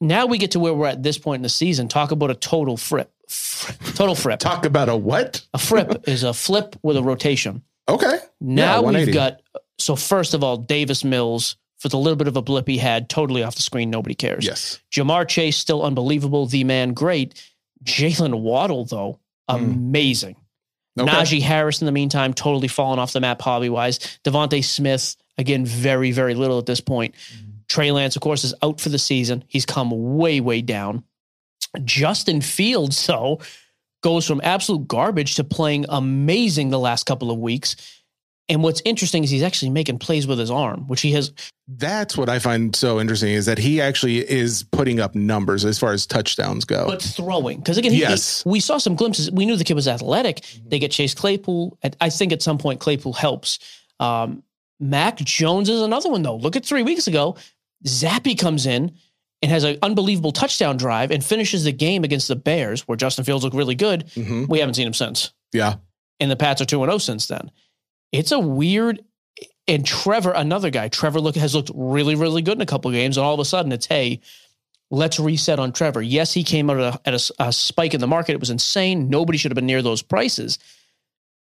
[0.03, 1.87] Now we get to where we're at this point in the season.
[1.87, 2.75] Talk about a total
[3.95, 4.39] Total flip.
[4.39, 5.45] Talk about a what?
[5.53, 7.63] A flip is a flip with a rotation.
[7.87, 8.19] Okay.
[8.39, 9.11] Now we've 180.
[9.13, 9.41] got
[9.79, 13.09] so first of all, Davis Mills for the little bit of a blip he had,
[13.09, 13.89] totally off the screen.
[13.89, 14.45] Nobody cares.
[14.45, 14.79] Yes.
[14.91, 17.41] Ja'Marr Chase still unbelievable, the man great.
[17.83, 19.19] Jaylen Waddle though,
[19.49, 19.55] hmm.
[19.55, 20.35] amazing.
[20.99, 21.09] Okay.
[21.09, 23.99] Najee Harris in the meantime, totally fallen off the map hobby wise.
[24.25, 27.15] DeVonta Smith again, very very little at this point.
[27.33, 27.47] Hmm.
[27.67, 29.45] Trey Lance, of course, is out for the season.
[29.47, 31.05] He's come way way down.
[31.83, 33.39] Justin Fields though
[34.03, 37.75] goes from absolute garbage to playing amazing the last couple of weeks.
[38.49, 41.31] And what's interesting is he's actually making plays with his arm, which he has
[41.67, 45.79] That's what I find so interesting is that he actually is putting up numbers as
[45.79, 46.85] far as touchdowns go.
[46.87, 48.43] but throwing because again, Yes.
[48.43, 49.31] he- we saw some glimpses.
[49.31, 50.43] We knew the kid was athletic.
[50.65, 51.77] They get Chase Claypool.
[52.01, 53.59] I think at some point Claypool helps.
[54.01, 54.43] Um,
[54.81, 56.35] Mac Jones is another one though.
[56.35, 57.35] Look at three weeks ago,
[57.85, 58.91] Zappe comes in
[59.41, 63.25] and has an unbelievable touchdown drive and finishes the game against the Bears, where Justin
[63.25, 64.07] Fields looked really good.
[64.15, 64.47] Mhm.
[64.47, 65.75] We haven't seen him since, Yeah.
[66.19, 67.51] and the Pats are two and zero since then.
[68.11, 69.03] It's a weird.
[69.67, 72.95] And Trevor, another guy, Trevor look has looked really, really good in a couple of
[72.95, 74.19] games, and all of a sudden it's hey,
[74.89, 76.01] let's reset on Trevor.
[76.01, 78.33] Yes, he came out at, a, at a a spike in the market.
[78.33, 79.09] It was insane.
[79.09, 80.59] Nobody should have been near those prices.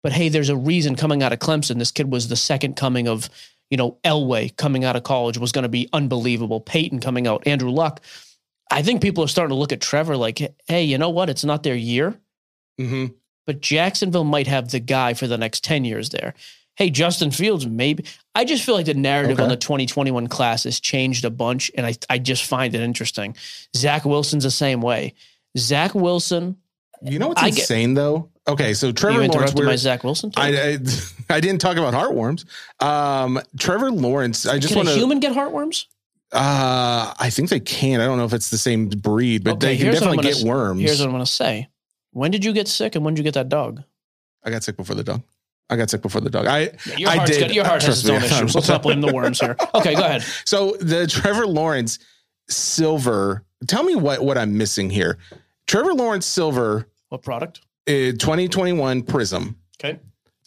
[0.03, 1.77] But hey, there's a reason coming out of Clemson.
[1.79, 3.29] This kid was the second coming of,
[3.71, 6.59] you know, Elway coming out of college was going to be unbelievable.
[6.61, 8.01] Peyton coming out, Andrew Luck.
[8.69, 11.29] I think people are starting to look at Trevor like, hey, you know what?
[11.29, 12.19] It's not their year,
[12.77, 13.07] hmm
[13.47, 16.35] but Jacksonville might have the guy for the next 10 years there.
[16.75, 18.05] Hey, Justin Fields, maybe.
[18.35, 19.43] I just feel like the narrative Okay.
[19.43, 23.35] on the 2021 class has changed a bunch, and I, I just find it interesting.
[23.75, 25.15] Zach Wilson's the same way.
[25.57, 26.55] Zach Wilson,
[27.03, 28.29] You know what's I get- insane though?
[28.51, 29.55] Okay, so Trevor you Lawrence.
[29.55, 30.31] my Zach Wilson.
[30.35, 30.77] I, I
[31.29, 32.45] I didn't talk about heartworms.
[32.83, 34.45] Um, Trevor Lawrence.
[34.45, 34.97] I just want a to.
[34.97, 35.85] human get heartworms?
[36.33, 38.01] Uh, I think they can.
[38.01, 40.31] I don't know if it's the same breed, but they can here's what I'm definitely
[40.33, 40.81] gonna get worms.
[40.81, 41.69] Here's what I'm going to say.
[42.11, 43.83] When did you get sick and when did you get that dog?
[44.43, 45.21] I got sick before the dog.
[45.69, 46.47] I got sick before the dog.
[46.47, 47.39] I Your, I heart's did.
[47.39, 48.53] got- your heart has its own issues.
[48.55, 49.55] Let's not blame the worms here.
[49.75, 50.23] Okay, go ahead.
[50.43, 51.99] So the Trevor Lawrence
[52.49, 53.43] silver.
[53.67, 55.17] Tell me what what I'm missing here.
[55.67, 56.87] Trevor Lawrence silver.
[57.09, 57.61] What product?
[57.87, 59.57] Uh, 2021 Prism.
[59.79, 59.99] Okay.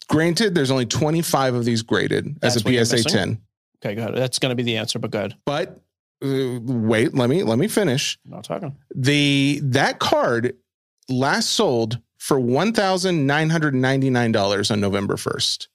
[0.07, 3.41] Granted, there's only 25 of these graded That's as a PSA 10.
[3.83, 4.15] Okay, good.
[4.15, 5.35] That's going to be the answer, but good.
[5.45, 5.79] But
[6.23, 8.17] uh, wait, let me let me finish.
[8.25, 8.75] I'm not talking.
[8.95, 10.55] The that card
[11.09, 15.67] last sold for one thousand nine hundred ninety nine dollars on November first.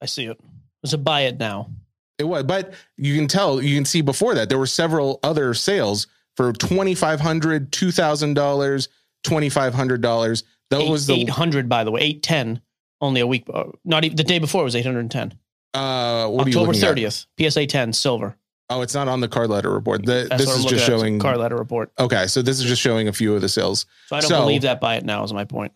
[0.00, 0.40] I see it.
[0.82, 1.70] It's a buy it now.
[2.18, 5.52] It was, but you can tell, you can see before that there were several other
[5.54, 6.06] sales
[6.36, 8.88] for twenty five hundred, two thousand dollars,
[9.24, 10.44] twenty five hundred dollars.
[10.70, 12.62] That Eight, was the 800, by the way, 810.
[13.02, 15.32] Only a week, uh, not even the day before was 810.
[15.74, 16.96] uh, what are you October looking at?
[16.96, 18.36] 30th, PSA 10, silver.
[18.68, 20.04] Oh, it's not on the Card Ladder report.
[20.06, 21.18] The, this is just showing.
[21.18, 21.90] Card Ladder report.
[21.98, 23.86] Okay, so this is just showing a few of the sales.
[24.06, 25.72] So I don't So- believe that by it now is my point.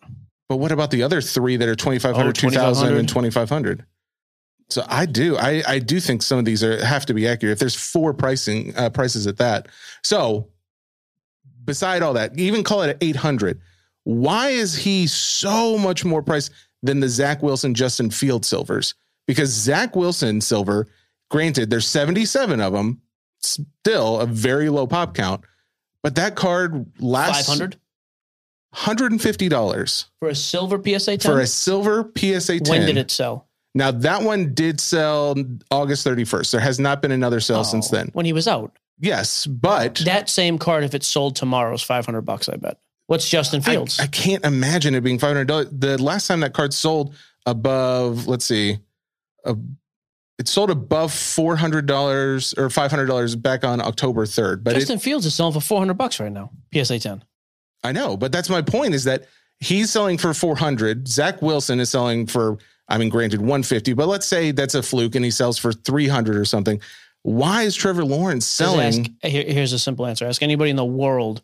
[0.47, 3.79] But what about the other three that are 2500, Oh, 2000 and 2500?
[3.79, 3.85] 2500?
[4.69, 5.35] So I do.
[5.37, 7.53] I, I do think some of these are have to be accurate.
[7.53, 9.67] If there's four pricing uh, prices at that.
[10.03, 10.47] So
[11.65, 13.59] beside all that, even call it 800.
[14.05, 16.51] Why is he so much more priced
[16.81, 18.95] than the Zach Wilson Justin Field silvers?
[19.27, 20.87] Because Zach Wilson silver,
[21.29, 23.01] granted, there's 77 of them,
[23.41, 25.41] still a very low pop count,
[26.03, 27.77] but that card lasts 500
[28.75, 31.31] $150 for a silver PSA 10?
[31.31, 32.69] for a silver PSA 10.
[32.69, 33.47] when did it sell?
[33.73, 35.35] Now that one did sell
[35.71, 36.51] August 31st.
[36.51, 38.09] There has not been another sale since Oh, then.
[38.13, 38.77] When he was out.
[38.99, 42.77] Yes, but That same card, if it sold tomorrow, is 500 bucks, I bet.
[43.07, 43.99] What's Justin Fields?
[43.99, 45.69] I can't imagine it being $500.
[45.79, 48.79] The last time that card sold above, let's see,
[49.45, 49.53] uh,
[50.39, 54.63] it sold above $400 or $500 back on October 3rd.
[54.63, 57.23] But it, Justin Fields is selling for 400 bucks right now, PSA 10.
[57.83, 59.25] I know, but that's my point is that
[59.59, 61.07] he's selling for 400.
[61.07, 62.57] Zach Wilson is selling for,
[62.89, 66.35] I mean, granted 150, but let's say that's a fluke and he sells for 300
[66.35, 66.81] or something.
[67.21, 69.15] Why is Trevor Lawrence selling?
[69.23, 70.25] ask- here- here's a simple answer.
[70.27, 71.41] Ask anybody in the world,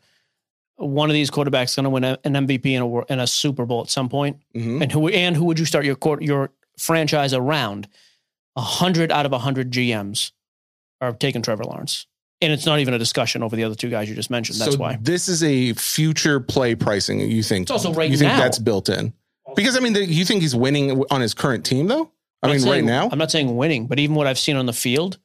[0.81, 2.81] one of these quarterbacks going to win a- an MVP in
[3.19, 4.81] a, a Super Bowl at some point, Mhm.
[4.83, 7.87] and who and who would you start your court, your franchise around?
[8.55, 10.31] A hundred out of a hundred GMs
[10.99, 12.05] are taking Trevor Lawrence,
[12.41, 14.59] and it's not even a discussion over the other two guys you just mentioned.
[14.59, 14.97] That's so why.
[15.01, 17.19] this is a future play pricing.
[17.21, 17.63] You think?
[17.63, 18.39] It's also right You think now.
[18.39, 19.13] that's built in?
[19.55, 22.11] Because I mean, the, you think he's winning on his current team though?
[22.43, 23.09] I I'm mean, not right now.
[23.11, 25.17] I'm not saying winning, but even what I've seen on the field,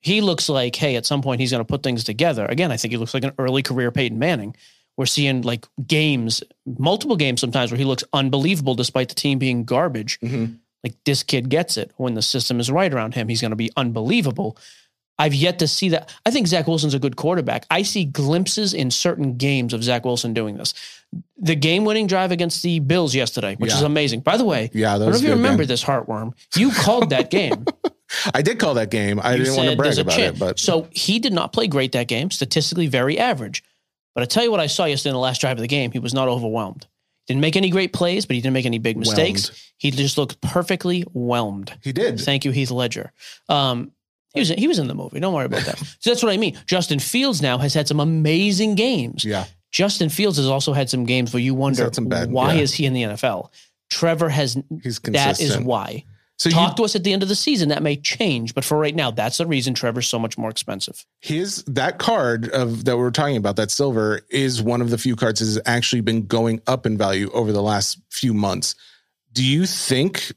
[0.00, 2.44] he looks like, hey, at some point he's going to put things together.
[2.46, 4.54] Again, I think he looks like an early career Peyton Manning.
[4.96, 6.42] We're seeing like games,
[6.78, 10.18] multiple games sometimes where he looks unbelievable despite the team being garbage.
[10.20, 10.56] Mhm.
[10.84, 11.90] Like this kid gets it.
[11.96, 14.56] When the system is right around him, he's going to be unbelievable.
[15.18, 16.10] I've yet to see that.
[16.26, 17.64] I think Zach Wilson's a good quarterback.
[17.70, 20.74] I see glimpses in certain games of Zach Wilson doing this.
[21.38, 24.20] The game winning drive against the Bills yesterday, which is amazing.
[24.20, 25.68] By the way, Yeah, I don't know if you remember man.
[25.68, 26.34] this heartworm.
[26.54, 27.64] You called that game.
[28.34, 29.18] I did call that game.
[29.22, 30.36] I You didn't want to brag about chance.
[30.36, 32.30] it, but so he did not play great that game.
[32.30, 33.64] Statistically, very average.
[34.16, 35.92] But I tell you what, I saw yesterday in the last drive of the game.
[35.92, 36.86] He was not overwhelmed.
[37.26, 39.48] Didn't make any great plays, but he didn't make any big mistakes.
[39.50, 39.60] Whelmed.
[39.76, 41.76] He just looked perfectly whelmed.
[41.84, 42.18] he did.
[42.18, 43.12] Thank you, Heath Ledger.
[43.50, 43.92] Um,
[44.32, 45.20] he was he was in the movie.
[45.20, 45.78] Don't worry about that.
[46.00, 46.58] so that's what I mean.
[46.64, 49.22] Justin Fields now has had some amazing games.
[49.22, 49.44] Yeah.
[49.70, 52.62] Justin Fields has also had some games where you wonder bad- why yeah.
[52.62, 53.50] is he in the NFL.
[53.90, 55.14] Trevor has He's consistent.
[55.14, 56.04] that is why.
[56.38, 57.70] So Talk you, to us at the end of the season.
[57.70, 61.06] That may change, but for right now, that's the reason Trevor's so much more expensive.
[61.20, 65.16] his that card of that we're talking about, that silver, is one of the few
[65.16, 68.74] cards that has actually been going up in value over the last few months.
[69.32, 70.32] Do you think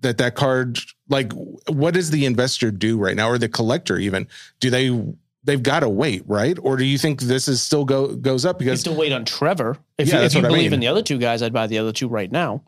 [0.00, 1.32] that that card, like,
[1.66, 4.28] what does the investor do right now, or the collector even?
[4.60, 4.98] Do they
[5.44, 6.58] they've got to wait, right?
[6.62, 9.12] Or do you think this is still go goes up You have because to wait
[9.12, 9.76] on Trevor.
[9.98, 10.74] If Yeah, you, if you what I believe mean.
[10.74, 12.62] in the other two guys, I'd buy the other two right now.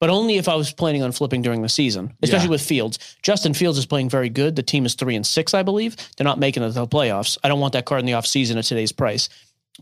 [0.00, 2.50] But only if I was planning on flipping during the season, especially Yeah.
[2.52, 2.98] with Fields.
[3.22, 4.56] Justin Fields is playing very good.
[4.56, 5.94] The team is three and six, I believe.
[6.16, 7.36] They're not making it to the playoffs.
[7.44, 9.28] I don't want that card in the offseason at today's price.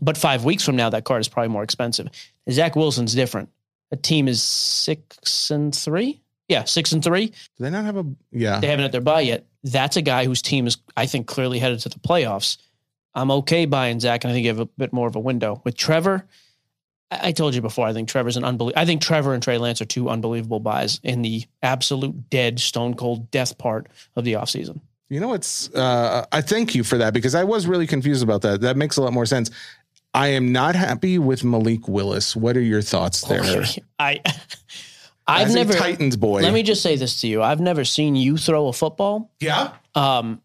[0.01, 2.07] But five weeks from now, that card is probably more expensive.
[2.51, 3.49] Zach Wilson's different.
[3.91, 6.21] The team is six and three.
[6.47, 7.27] Yeah, six and three.
[7.27, 8.59] do they not have a yeah?
[8.59, 9.45] They haven't had their buy yet.
[9.63, 12.57] That's a guy whose team is, I think, clearly headed to the playoffs.
[13.13, 15.61] I'm okay buying Zach, and I think you have a bit more of a window.
[15.63, 16.25] With Trevor,
[17.11, 18.79] I, told you before, I think Trevor's an unbelievable.
[18.79, 22.93] I think Trevor and Trey Lance are two unbelievable buys in the absolute dead, stone
[22.93, 24.79] cold death part of the offseason.
[25.09, 28.41] You know, it's uh, I thank you for that because I was really confused about
[28.43, 28.61] that.
[28.61, 29.49] That makes a lot more sense.
[30.13, 32.35] I am not happy with Malik Willis.
[32.35, 33.63] What are your thoughts there?
[33.97, 34.21] I,
[35.27, 35.73] I've As a never.
[35.73, 36.41] Titans boy.
[36.41, 37.41] Let me just say this to you.
[37.41, 39.31] I've never seen you throw a football.
[39.39, 39.73] yeah.
[39.95, 40.41] Um,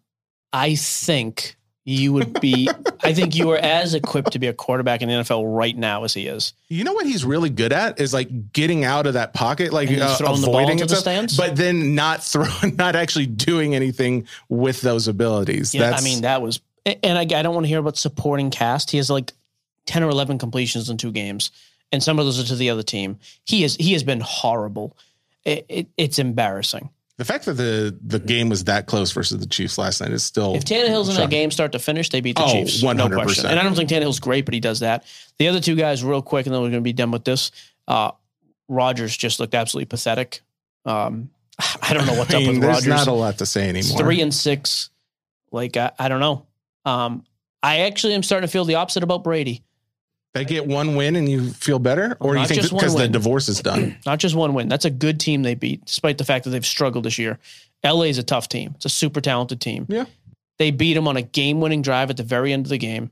[0.53, 2.69] I think you would be.
[3.03, 6.05] I think you are as equipped to be a quarterback in the NFL right now
[6.05, 6.55] as he is.
[6.69, 9.91] You know what he's really good at is like getting out of that pocket, like
[9.91, 11.37] uh, the avoiding into the stands?
[11.37, 15.75] but then not throwing, not actually doing anything with those abilities.
[15.75, 18.91] Yeah, I mean that was, and I, I don't want to hear about supporting cast.
[18.91, 19.33] He has like
[19.85, 21.51] ten or eleven completions in two games,
[21.93, 23.19] and some of those are to the other team.
[23.45, 24.97] He is he has been horrible.
[25.45, 26.89] It, it, it's embarrassing.
[27.17, 30.25] The fact that the the game was that close versus the Chiefs last night is
[30.25, 32.83] still If Tannehill's in that game start to finish, they beat the Oh, Chiefs.
[32.83, 33.13] No 100%.
[33.23, 33.47] question.
[33.47, 35.05] And I don't think Tannehill's great, but he does that.
[35.39, 37.53] The other two guys, real quick, and then we're going to be done with this.
[37.87, 38.11] Uh,
[38.69, 40.41] Rodgers just looked absolutely pathetic.
[40.85, 41.31] Um,
[41.83, 42.87] I don't know what's I up with there's Rodgers.
[42.89, 43.99] not a lot to say anymore.
[43.99, 44.91] Three and six.
[45.53, 46.47] Like, I, I don't know.
[46.85, 47.25] Um,
[47.63, 49.63] I actually am starting to feel the opposite about Brady.
[50.35, 53.49] They get one win and you feel better, or you think just because the divorce
[53.49, 53.97] is done?
[54.07, 54.69] Not just one win.
[54.69, 57.39] That's a good team they beat, despite the fact that they've struggled this year.
[57.85, 58.73] LA is a tough team.
[58.77, 59.87] It's a super talented team.
[59.89, 60.05] Yeah.
[60.59, 63.11] They beat them on a game winning drive at the very end of the game,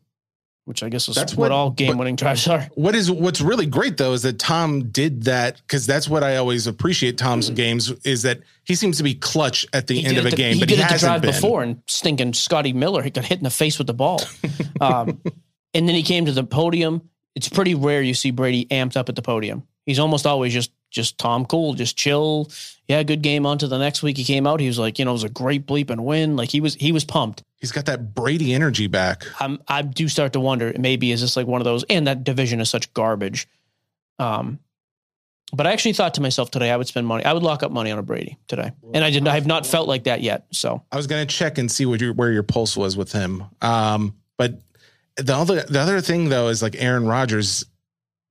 [0.65, 2.69] which I guess is That's what, what- all game winning drives are.
[2.75, 6.37] What is what's really great though is that Tom did that because that's what I
[6.37, 10.19] always appreciate Tom's games is that he seems to be clutch at the He end
[10.19, 11.31] of a the- game, he but did he it the hasn't drive been.
[11.33, 14.21] before, and stinking Scotty Miller, he got hit in the face with the ball.
[14.81, 15.21] um,
[15.75, 17.03] and then he came to the podium.
[17.35, 19.67] It's pretty rare you see Brady amped up at the podium.
[19.87, 22.51] He's almost always just just Tom cool, just chill.
[22.87, 23.47] Yeah, good game.
[23.47, 24.19] On to the next week.
[24.19, 24.61] He came out.
[24.61, 26.37] He was like, you know, it was a great bleep and win.
[26.37, 27.43] Like he was he was pumped.
[27.59, 29.25] He's got that Brady energy back.
[29.41, 32.25] I'm, I do start to wonder maybe is this like one of those and that
[32.25, 33.49] division is such garbage.
[34.19, 34.59] Um,
[35.55, 37.25] but I actually thought to myself today I would spend money.
[37.25, 39.27] I would lock up money on a Brady today, and I did.
[39.29, 40.47] I have not felt like that yet.
[40.51, 43.45] So I was gonna check and see what your where your pulse was with him.
[43.61, 44.61] Um, but
[45.17, 47.65] the other the other thing though is like Aaron Rodgers.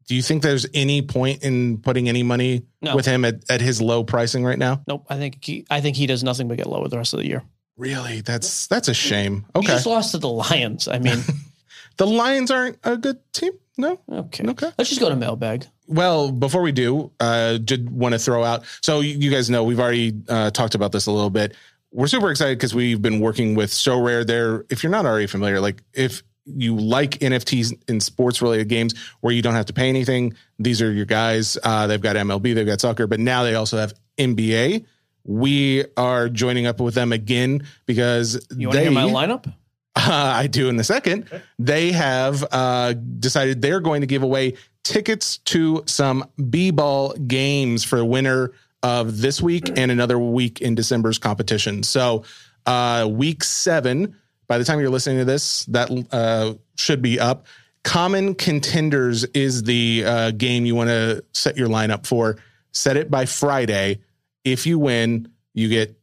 [0.07, 2.95] Do you think there's any point in putting any money No.
[2.97, 4.81] with him at, at his low pricing right now?
[4.87, 5.05] nope.
[5.09, 7.27] I think he, I think he does nothing but get lower the rest of the
[7.27, 7.43] year.
[7.77, 9.45] Really, that's that's a shame.
[9.53, 10.87] He Okay, just lost to the Lions.
[10.87, 11.19] I mean,
[11.97, 13.53] the Lions aren't a good team.
[13.77, 14.45] No, okay.
[14.47, 14.69] Okay.
[14.77, 15.65] Let's just go to mailbag.
[15.87, 18.63] Well, before we do, uh, did want to throw out.
[18.81, 21.55] So you, you guys know we've already uh, talked about this a little bit.
[21.91, 24.25] We're super excited because we've been working with Sorare.
[24.27, 28.93] There, if you're not already familiar, like if you like NFTs in sports related games
[29.21, 31.57] where you don't have to pay anything, these are your guys.
[31.63, 34.85] Uh, they've got MLB, they've got soccer, but now they also have NBA.
[35.23, 39.47] We are joining up with them again because You want to they, hear my lineup?
[39.47, 39.53] uh,
[39.95, 41.29] I do in a second.
[41.59, 47.97] They have uh, decided they're going to give away tickets to some b-ball games for
[47.97, 51.83] the winner of this week and another week in December's competition.
[51.83, 52.23] So,
[52.65, 54.15] uh, week seven.
[54.51, 57.45] By the time you're listening to this, that uh, should be up.
[57.85, 62.35] Common Contenders is the uh, game you want to set your lineup for.
[62.73, 64.01] Set it by Friday.
[64.43, 65.97] If you win, you get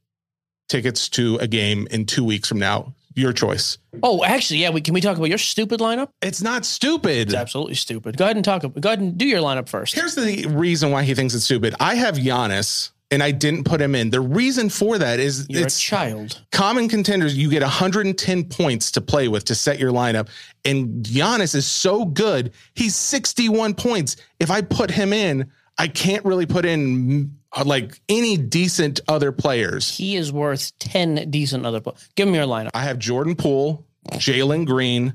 [0.70, 2.94] tickets to a game in two weeks from now.
[3.14, 3.76] Your choice.
[4.02, 4.70] Oh, actually, yeah.
[4.70, 6.08] We can we talk about your stupid lineup?
[6.22, 7.28] It's not stupid.
[7.28, 8.16] It's absolutely stupid.
[8.16, 8.62] Go ahead and talk.
[8.62, 9.94] Go ahead and do your lineup first.
[9.94, 11.74] Here's the reason why he thinks it's stupid.
[11.78, 14.10] I have Giannis and I didn't put him in.
[14.10, 16.42] The reason for that is You're it's a child.
[16.52, 17.36] common contenders.
[17.36, 20.28] You get 110 points to play with to set your lineup.
[20.64, 22.52] And Giannis is so good.
[22.74, 24.16] He's 61 points.
[24.40, 29.32] If I put him in, I can't really put in uh, like any decent other
[29.32, 29.96] players.
[29.96, 31.80] He is worth ten decent other.
[31.80, 32.70] Pl- Give him your lineup.
[32.74, 35.14] I have Jordan Poole, Jalen Green,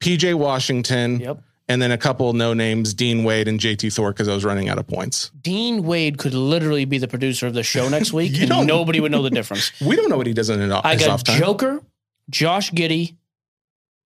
[0.00, 1.42] PJ Washington, Yep.
[1.70, 4.68] And then a couple no names, Dean Wade and JT Thor, because I was running
[4.68, 5.30] out of points.
[5.40, 9.12] Dean Wade could literally be the producer of the show next week, and nobody would
[9.12, 9.70] know the difference.
[9.80, 11.38] We don't know what he does in an his I got off time.
[11.38, 11.80] Joker,
[12.28, 13.14] Josh Giddey.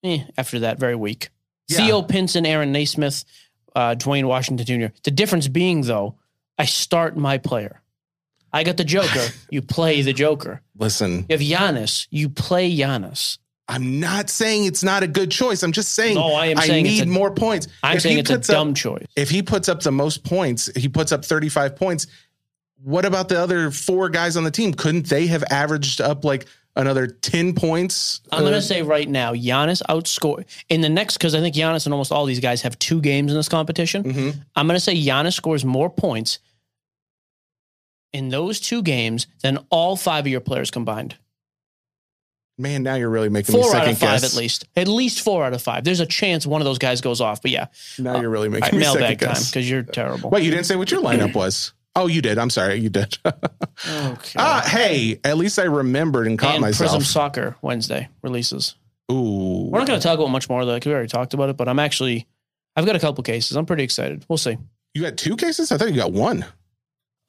[0.02, 1.30] Eh, after that, very weak.
[1.68, 1.78] Yeah.
[1.78, 3.24] Theo Pinson, Aaron Nesmith,
[3.74, 4.94] uh, Duane Washington Jr.
[5.02, 6.16] The difference being, though,
[6.58, 7.80] I start my player.
[8.52, 9.26] I got the Joker.
[9.50, 10.60] you play the Joker.
[10.76, 12.08] Listen, You have Giannis.
[12.10, 13.38] You play Giannis.
[13.66, 15.62] I'm not saying it's not a good choice.
[15.62, 17.66] I'm just saying No, I am saying it's need a- more points.
[17.82, 19.06] I'm If saying he it's a puts up- dumb choice.
[19.16, 22.06] If he puts up the most points, he puts up 35 points.
[22.82, 24.74] What about the other four guys on the team?
[24.74, 26.44] Couldn't they have averaged up like
[26.76, 28.20] another 10 points?
[28.30, 31.54] I'm going Uh, to say right now, Giannis outscore in the next because I think
[31.56, 34.04] Giannis and almost all these guys have two games in this competition.
[34.04, 34.44] mhm.
[34.54, 36.38] I'm going to say Giannis scores more points
[38.12, 41.16] in those two games than all five of your players combined.
[42.56, 44.32] Man, now you're really making me Four out second of five, guess.
[44.34, 44.68] at least.
[44.76, 45.82] At least four out of five.
[45.82, 47.42] There's a chance one of those guys goes off.
[47.42, 47.66] But yeah,
[47.98, 49.50] Now you're really making right, me second mailbag time guess.
[49.50, 50.30] because you're terrible.
[50.30, 51.72] Wait, you didn't say what your lineup was.
[51.96, 52.38] Oh, you did.
[52.38, 52.76] I'm sorry.
[52.76, 53.18] You did.
[53.86, 54.38] Okay.
[54.38, 56.90] ah, hey, at least I remembered and caught and myself.
[56.92, 58.76] Prism Soccer Wednesday releases.
[59.10, 59.68] Ooh.
[59.70, 61.50] We're not going to talk about much more though, that 'cause we already talked about
[61.50, 61.56] it.
[61.56, 62.26] But I'm actually,
[62.76, 63.56] I've got a couple cases.
[63.56, 64.24] I'm pretty excited.
[64.28, 64.56] We'll see.
[64.94, 65.72] You got two cases?
[65.72, 66.46] I thought you got one.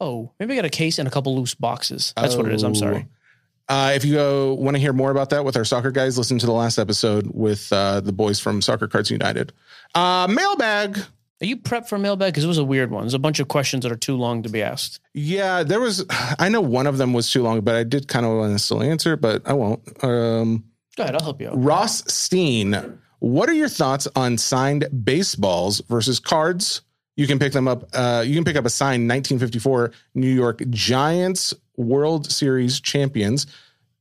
[0.00, 2.12] Oh, maybe I got a case and a couple loose boxes.
[2.16, 2.62] That's what it is.
[2.62, 3.06] I'm sorry.
[3.68, 4.16] Uh, if you
[4.58, 7.28] want to hear more about that with our soccer guys, listen to the last episode
[7.34, 9.52] with uh, the boys from Soccer Cards United.
[9.94, 10.98] Uh, mailbag.
[11.42, 12.32] Are you prepped for mailbag?
[12.32, 13.02] Because it was a weird one.
[13.02, 15.00] There's a bunch of questions that are too long to be asked.
[15.14, 16.04] Yeah, there was.
[16.38, 18.58] I know one of them was too long, but I did kind of want to
[18.58, 19.82] still answer, but I won't.
[20.02, 20.64] Um,
[20.96, 21.14] Go ahead.
[21.14, 21.62] I'll help you out.
[21.62, 26.82] Ross Steen, what are your thoughts on signed baseballs versus cards?
[27.16, 27.88] You can pick them up.
[27.92, 33.46] Uh, you can pick up a signed 1954 New York Giants World Series champions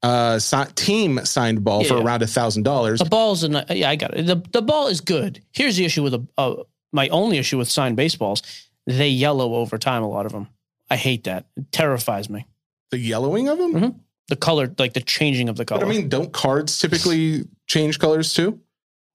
[0.03, 0.39] uh,
[0.75, 2.99] team signed ball for around a thousand dollars.
[2.99, 3.53] The ball's in.
[3.69, 4.25] Yeah, I got it.
[4.27, 5.41] The the ball is good.
[5.51, 6.63] Here's the issue with a uh,
[6.93, 8.41] my only issue with signed baseballs.
[8.85, 10.03] They yellow over time.
[10.03, 10.47] A lot of them.
[10.89, 11.45] I hate that.
[11.57, 12.45] It terrifies me.
[12.91, 13.73] The yellowing of them.
[13.73, 13.99] Mhm.
[14.27, 15.81] The color, like the changing of the color.
[15.85, 18.59] But I mean, don't cards typically change colors too?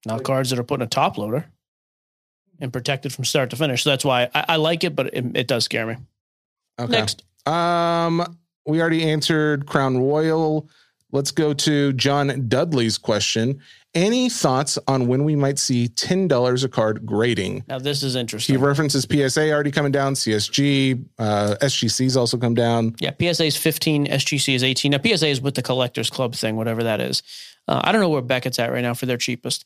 [0.05, 1.45] not cards that are put in a top loader
[2.59, 3.83] and protected from start to finish.
[3.83, 5.95] So that's why I, I like it, but it, it does scare me.
[6.79, 6.91] Okay.
[6.91, 10.69] Next, Um, we already answered Crown Royal.
[11.11, 13.59] Let's go to John Dudley's question.
[13.93, 17.65] Any thoughts on when we might see ten dollars a card grading?
[17.67, 18.55] now this is interesting.
[18.55, 22.95] He references PSA already coming down, CSG, uh, SGC's also come down.
[22.99, 24.91] Yeah, PSA is 15, SGC is 18.
[24.91, 27.21] Now, PSA is with the Collectors Club thing, whatever that is.
[27.67, 29.65] Uh, I don't know where Beckett's at right now for their cheapest.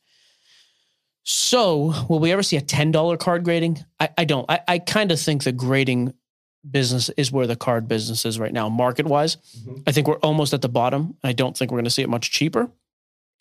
[1.23, 3.83] So, will we ever see a $10 card grading?
[3.99, 4.49] I, I don't.
[4.49, 6.13] I, I kind of think the grading
[6.69, 9.37] business is where the card business is right now, market wise.
[9.57, 9.81] Mm-hmm.
[9.87, 11.15] I think we're almost at the bottom.
[11.23, 12.69] I don't think we're going to see it much cheaper.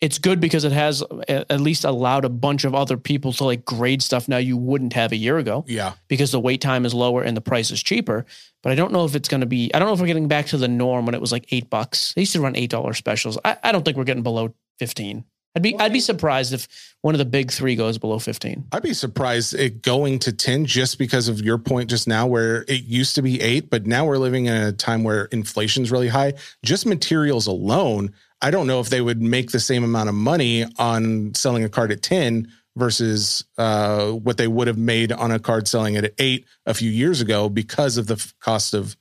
[0.01, 3.63] It's good because it has at least allowed a bunch of other people to like
[3.63, 5.93] grade stuff now you wouldn't have a year ago Yeah.
[6.09, 8.25] because the wait time is lower and the price is cheaper.
[8.61, 9.73] But I don't know if it's going to be.
[9.73, 11.69] I don't know if we're getting back to the norm when it was like eight
[11.69, 12.13] bucks.
[12.13, 13.37] They used to run eight dollar specials.
[13.45, 15.23] I, I don't think we're getting below fifteen.
[15.55, 16.67] I'd be I'd be surprised if
[17.01, 18.65] one of the big three goes below fifteen.
[18.71, 22.63] I'd be surprised it going to 10 just because of your point just now, where
[22.67, 26.09] it used to be eight, but now we're living in a time where inflation's really
[26.09, 26.33] high.
[26.63, 30.65] Just materials alone, I don't know if they would make the same amount of money
[30.77, 35.39] on selling a card at 10 versus uh, what they would have made on a
[35.39, 38.97] card selling it at eight a few years ago because of the f- cost of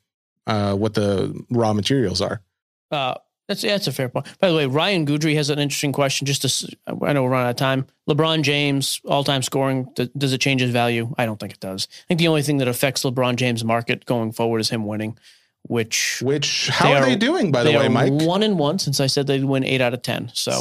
[0.47, 2.41] uh, what the raw materials are.
[2.91, 3.15] Uh,
[3.49, 4.27] that's yeah, that's a fair point.
[4.41, 6.27] By the way, Ryan Goudry has an interesting question.
[6.27, 7.87] Just to, I know we're running out of time.
[8.09, 9.89] LeBron James all time scoring.
[10.17, 11.15] Does it change his value?
[11.19, 11.89] I don't think it does.
[11.91, 15.19] I think the only thing that affects LeBron James' market going forward is him winning,
[15.63, 18.13] which Which, how are, they doing, by the way, are Mike?
[18.13, 20.31] One and one since I said they'd win eight out of ten.
[20.35, 20.53] So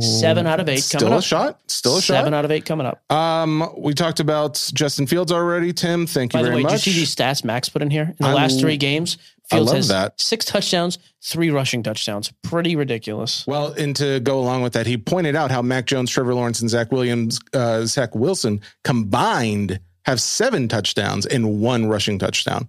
[0.00, 1.24] seven out of eight Still coming a up.
[1.24, 1.60] shot?
[1.66, 2.14] Still a shot?
[2.14, 3.02] Seven out of eight coming up.
[3.12, 5.72] Um, we talked about Justin Fields already.
[5.72, 6.72] Tim, thank you By the very way, much.
[6.72, 8.04] did you see these stats Max put in here?
[8.04, 9.18] In the I last three games,
[9.50, 10.20] I Fields love has that.
[10.20, 12.32] six touchdowns, three rushing touchdowns.
[12.42, 13.46] Pretty ridiculous.
[13.46, 16.60] Well, and to go along with that, he pointed out how Mac Jones, Trevor Lawrence,
[16.60, 22.68] and Zach Williams, uh, Zach Wilson combined have seven touchdowns and one rushing touchdown.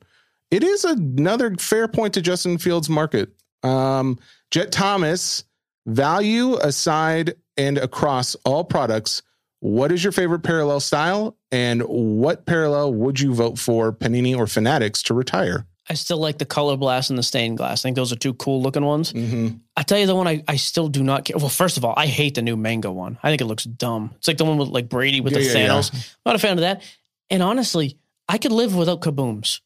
[0.50, 3.30] It is another fair point to Justin Fields' market.
[3.64, 4.20] Um,
[4.50, 5.46] Jet Thomas,
[5.86, 9.22] value aside and across all products,
[9.60, 14.48] what is your favorite parallel style, and what parallel would you vote for, Panini or
[14.48, 15.66] Fanatics, to retire?
[15.90, 17.82] I still like the color blast and the stained glass.
[17.82, 19.12] I think those are two cool looking ones.
[19.14, 19.58] Mm-hmm.
[19.76, 21.38] I tell you the one I, I still do not care.
[21.38, 23.18] Well, first of all, I hate the new mango one.
[23.24, 24.14] I think it looks dumb.
[24.18, 25.70] It's like the one with like Brady with Yeah, the yeah, yeah.
[25.70, 26.16] Thanos.
[26.26, 26.84] Not a fan of that.
[27.30, 27.98] And honestly,
[28.30, 29.60] I could live without kabooms.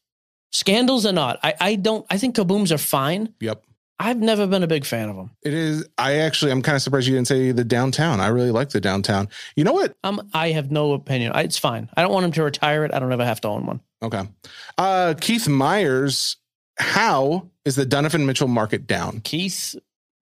[0.52, 1.38] Scandals or not.
[1.42, 3.34] I, I don't I think kabooms are fine.
[3.40, 3.62] Yep.
[3.98, 5.30] I've never been a big fan of them.
[5.42, 5.86] It is.
[5.96, 8.20] I actually, I'm kind of surprised you didn't say the downtown.
[8.20, 9.28] I really like the downtown.
[9.56, 9.96] You know what?
[10.04, 11.32] Um, I have no opinion.
[11.34, 11.88] I, it's fine.
[11.96, 12.92] I don't want him to retire it.
[12.92, 13.80] I don't ever have to own one.
[14.02, 14.22] Okay.
[14.76, 16.36] Uh, Keith Myers,
[16.78, 19.20] how is the Donovan Mitchell market down?
[19.20, 19.74] Keith,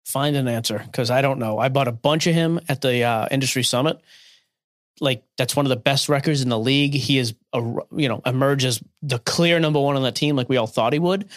[0.05, 1.59] find an answer because I don't know.
[1.59, 4.01] I bought a bunch of him at the uh, industry summit.
[5.01, 6.95] Like that's one of the best records in the league.
[6.95, 7.61] He is a
[7.95, 10.93] you know emerged as the clear number one on the team, like we all thought
[10.93, 11.29] he would.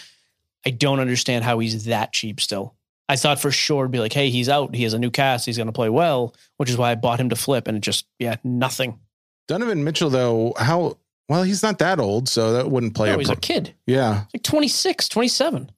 [0.65, 2.75] I don't understand how he's that cheap still.
[3.09, 4.75] I thought for sure it'd be like, hey, he's out.
[4.75, 5.47] He has a new cast.
[5.47, 7.67] He's going to play well, which is why I bought him to flip.
[7.67, 8.99] And it just, yeah, nothing.
[9.47, 10.97] Donovan Mitchell, though, how?
[11.29, 13.73] Well, he's not that old, so that wouldn't play No, a he's pro- a kid.
[13.85, 14.25] Yeah.
[14.33, 15.71] like 26, 27.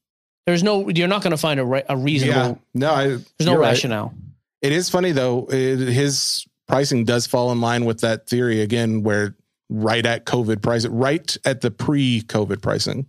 [0.47, 2.55] There's no, you're not going to find a, re- a reasonable, Yeah.
[2.73, 3.67] No, I, there's no you're right.
[3.67, 4.13] rationale.
[4.61, 5.47] It is funny though.
[5.51, 9.35] It, his pricing does fall in line with that theory again, where
[9.69, 13.05] right at COVID price, right at the pre-COVID pricing.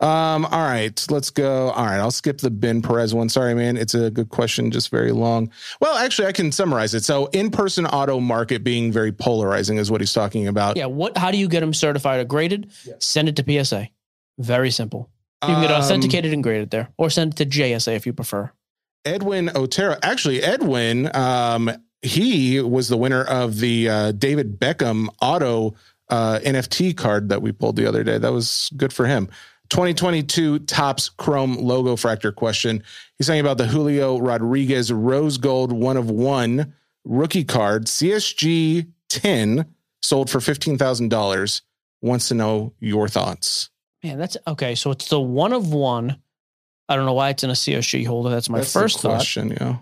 [0.00, 1.70] Um, all right, let's go.
[1.70, 3.28] All right, I'll skip the Ben Perez one.
[3.30, 3.76] Sorry, man.
[3.78, 5.50] It's a good question, just very long.
[5.80, 7.02] Well, actually, I can summarize it.
[7.04, 10.76] So, in-person auto market being very polarizing is what he's talking about.
[10.76, 10.86] Yeah.
[10.86, 12.70] What, how do you get them certified or graded?
[12.98, 13.88] Send it to PSA.
[14.38, 15.08] Very simple.
[15.42, 18.12] You can get Um, authenticated and graded there, or send it to JSA if you
[18.12, 18.50] prefer.
[19.04, 19.96] Edwin Otero.
[20.02, 21.70] Actually, Edwin, um,
[22.02, 25.74] he was the winner of the uh, David Beckham auto
[26.10, 28.18] uh, NFT card that we pulled the other day.
[28.18, 29.28] That was good for him.
[29.68, 32.82] 2022 Topps Chrome logo fractor question.
[33.18, 39.66] He's saying about the Julio Rodriguez Rose Gold one of one rookie card, CSG 10,
[40.02, 41.62] sold for $15,000.
[42.02, 43.70] Wants to know your thoughts.
[44.04, 44.74] Man, that's okay.
[44.74, 46.20] So it's the one of one.
[46.88, 48.30] I don't know why it's in a CSG holder.
[48.30, 49.14] That's my That's first thought.
[49.16, 49.56] question.
[49.58, 49.78] Yeah.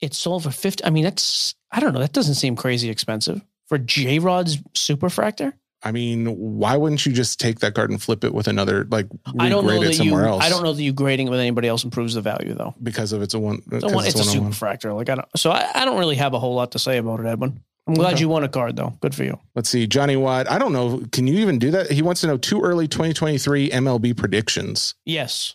[0.00, 0.84] It's sold for 50.
[0.84, 2.00] I mean, that's, I don't know.
[2.00, 5.52] That doesn't seem crazy expensive for J Rod's Superfractor.
[5.86, 6.26] I mean,
[6.58, 9.06] why wouldn't you just take that card and flip it with another like
[9.38, 9.92] I don't know it that you.
[9.94, 10.42] somewhere else?
[10.44, 12.74] I don't know that you grading it with anybody else improves the value though.
[12.82, 13.62] because of it's a one.
[13.70, 14.94] It's a, one, it's a super fractor.
[14.94, 15.28] Like I don't.
[15.36, 17.60] So I, I don't really have a whole lot to say about it, Edwin.
[17.86, 18.22] I'm glad Okay.
[18.22, 18.98] you won a card though.
[19.00, 19.38] Good for you.
[19.54, 20.50] Let's see, Johnny Watt.
[20.50, 21.04] I don't know.
[21.12, 21.88] Can you even do that?
[21.92, 24.96] He wants to know too early 2023 MLB predictions.
[25.04, 25.54] Yes,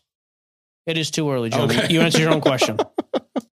[0.86, 1.78] it is too early, Johnny.
[1.78, 1.94] Okay.
[1.94, 2.78] You answered your own question.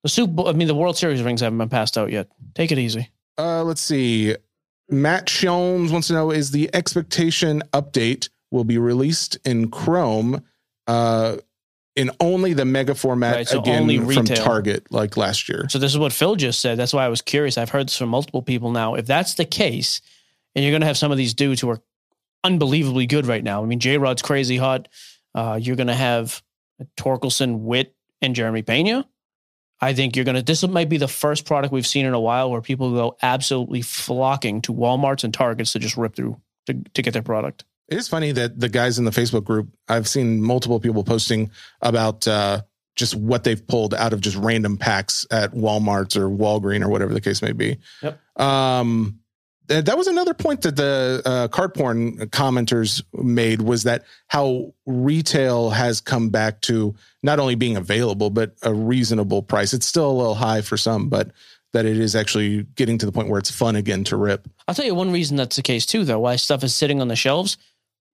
[0.01, 2.29] The Super Bowl, I mean, the World Series rings haven't been passed out yet.
[2.55, 3.09] Take it easy.
[3.37, 4.33] Uh, let's see.
[4.89, 10.43] Matt Shomes wants to know: Is the expectation update will be released in Chrome
[10.87, 11.37] uh,
[11.95, 15.67] in only the mega format Right, so again from Target like last year?
[15.69, 16.77] So this is what Phil just said.
[16.77, 17.57] That's why I was curious.
[17.57, 18.95] I've heard this from multiple people now.
[18.95, 20.01] If that's the case,
[20.55, 21.81] and you're going to have some of these dudes who are
[22.43, 23.61] unbelievably good right now.
[23.63, 24.87] I mean, J Rod's crazy hot.
[25.35, 26.41] Uh, you're going to have
[26.97, 29.07] Torkelson, Witt, and Jeremy Pena.
[29.81, 32.19] I think you're going to, this might be the first product we've seen in a
[32.19, 36.73] while where people go absolutely flocking to Walmarts and Targets to just rip through to,
[36.93, 37.63] to get their product.
[37.87, 41.49] It is funny that the guys in the Facebook group, I've seen multiple people posting
[41.81, 42.61] about uh,
[42.95, 47.13] just what they've pulled out of just random packs at Walmart's or Walgreen or whatever
[47.13, 47.77] the case may be.
[48.03, 48.19] Yep.
[48.39, 49.19] Um,
[49.69, 55.69] that was another point that the uh, card porn commenters made was that how retail
[55.69, 59.73] has come back to not only being available but a reasonable price.
[59.73, 61.31] It's still a little high for some, but
[61.73, 64.47] that it is actually getting to the point where it's fun again to rip.
[64.67, 67.07] I'll tell you one reason that's the case too, though, why stuff is sitting on
[67.07, 67.57] the shelves.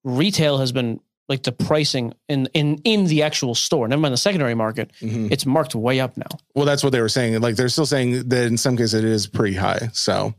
[0.03, 4.17] Retail has been like the pricing in in in the actual store, never mind the
[4.17, 4.91] secondary market.
[5.01, 5.31] Mhm.
[5.31, 6.27] It's marked way up now.
[6.53, 7.39] Well, that's what they were saying.
[7.41, 9.89] Like they're still saying that in some cases it is pretty high.
[9.93, 10.35] So,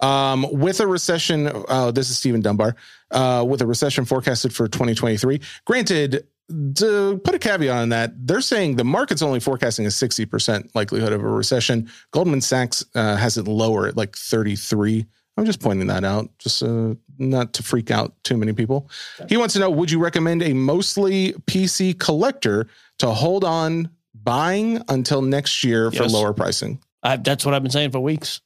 [0.00, 2.76] um, with a recession, uh, this is Stephen Dunbar.
[3.10, 6.26] Uh, with a recession forecasted for 2023, granted,
[6.74, 11.12] to put a caveat on that, they're saying the market's only forecasting a 60% likelihood
[11.12, 11.90] of a recession.
[12.10, 15.06] Goldman Sachs uh, has it lower at like 33.
[15.36, 18.90] I'm just pointing that out, just uh, not to freak out too many people.
[19.28, 22.66] He wants to know Would you recommend a mostly PC collector
[22.98, 26.12] to hold on buying until next year for Yes.
[26.12, 26.80] lower pricing?
[27.02, 28.40] I, that's what I've been saying for weeks.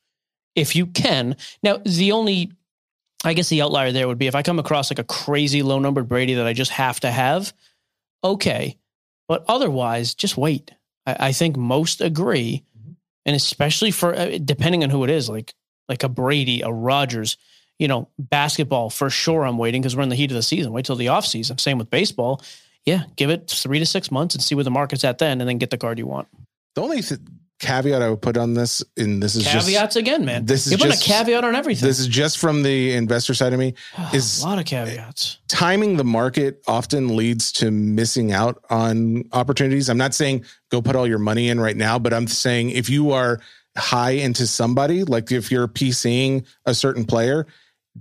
[0.55, 2.53] If you can, now the only,
[3.25, 5.79] I guess the outlier there would be if I come across like a crazy low
[5.79, 7.53] numbered Brady that I just have to have.
[8.23, 8.77] Okay,
[9.29, 10.71] but otherwise, just wait.
[11.07, 12.65] I, I think most agree,
[13.25, 15.55] and especially for uh, depending on who it is, like
[15.89, 17.37] like a Brady, a Rodgers,
[17.79, 19.45] you know, basketball for sure.
[19.45, 20.73] I'm waiting because we're in the heat of the season.
[20.73, 21.59] Wait till the off season.
[21.59, 22.43] Same with baseball.
[22.85, 25.49] Yeah, give it three to six months and see where the market's at then, and
[25.49, 26.29] then get the card you want.
[26.75, 27.21] The only th-
[27.63, 30.45] caveat I would put on this, and this is Caveats just again, man.
[30.45, 31.89] this is You're just- a caveat on everything.
[31.89, 33.75] this is just from the investor side of me.
[34.13, 35.39] is a lot of caveats.
[35.49, 39.89] timing the market often leads to missing out on opportunities.
[39.89, 42.91] I'm not saying go put all your money in right now, but I'm saying if
[42.91, 43.41] you are
[43.77, 47.47] high into somebody, like if you're PCing a certain player,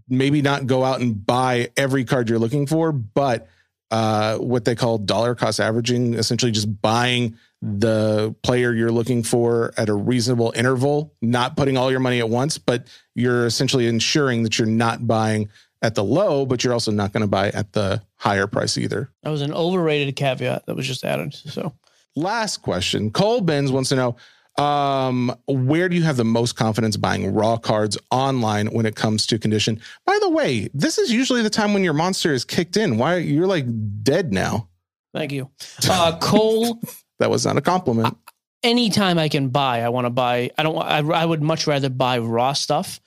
[0.10, 3.48] maybe not go out and buy every card you're looking for, but
[3.92, 9.74] uh, what they call dollar cost averaging, essentially just buying the player you're looking for
[9.78, 14.44] at a reasonable interval, not putting all your money at once, but you're essentially ensuring
[14.44, 15.50] that you're not buying
[15.84, 19.12] at the low, but you're also not going to buy at the higher price either.
[19.24, 21.34] That was an overrated caveat that was just added.
[21.34, 21.74] So
[22.16, 23.12] Last question.
[23.12, 24.16] Cole Benz wants to know
[24.62, 29.26] um, where do you have the most confidence buying raw cards online when it comes
[29.28, 29.80] to condition?
[30.06, 32.98] By the way, this is usually the time when your monster is kicked in.
[32.98, 33.66] Why you're like
[34.04, 34.68] dead now?
[35.14, 35.50] thank you.
[35.90, 36.80] Uh, Cole,
[37.22, 38.18] That was not a compliment.
[38.64, 40.50] anytime I can buy, I want to buy.
[40.58, 40.78] I don't.
[40.78, 43.00] I, I would much rather buy raw stuff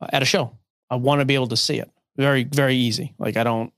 [0.00, 0.56] uh, at a show.
[0.90, 1.90] I want to be able to see it.
[2.16, 3.14] Very, very easy.
[3.18, 3.72] Like I don't.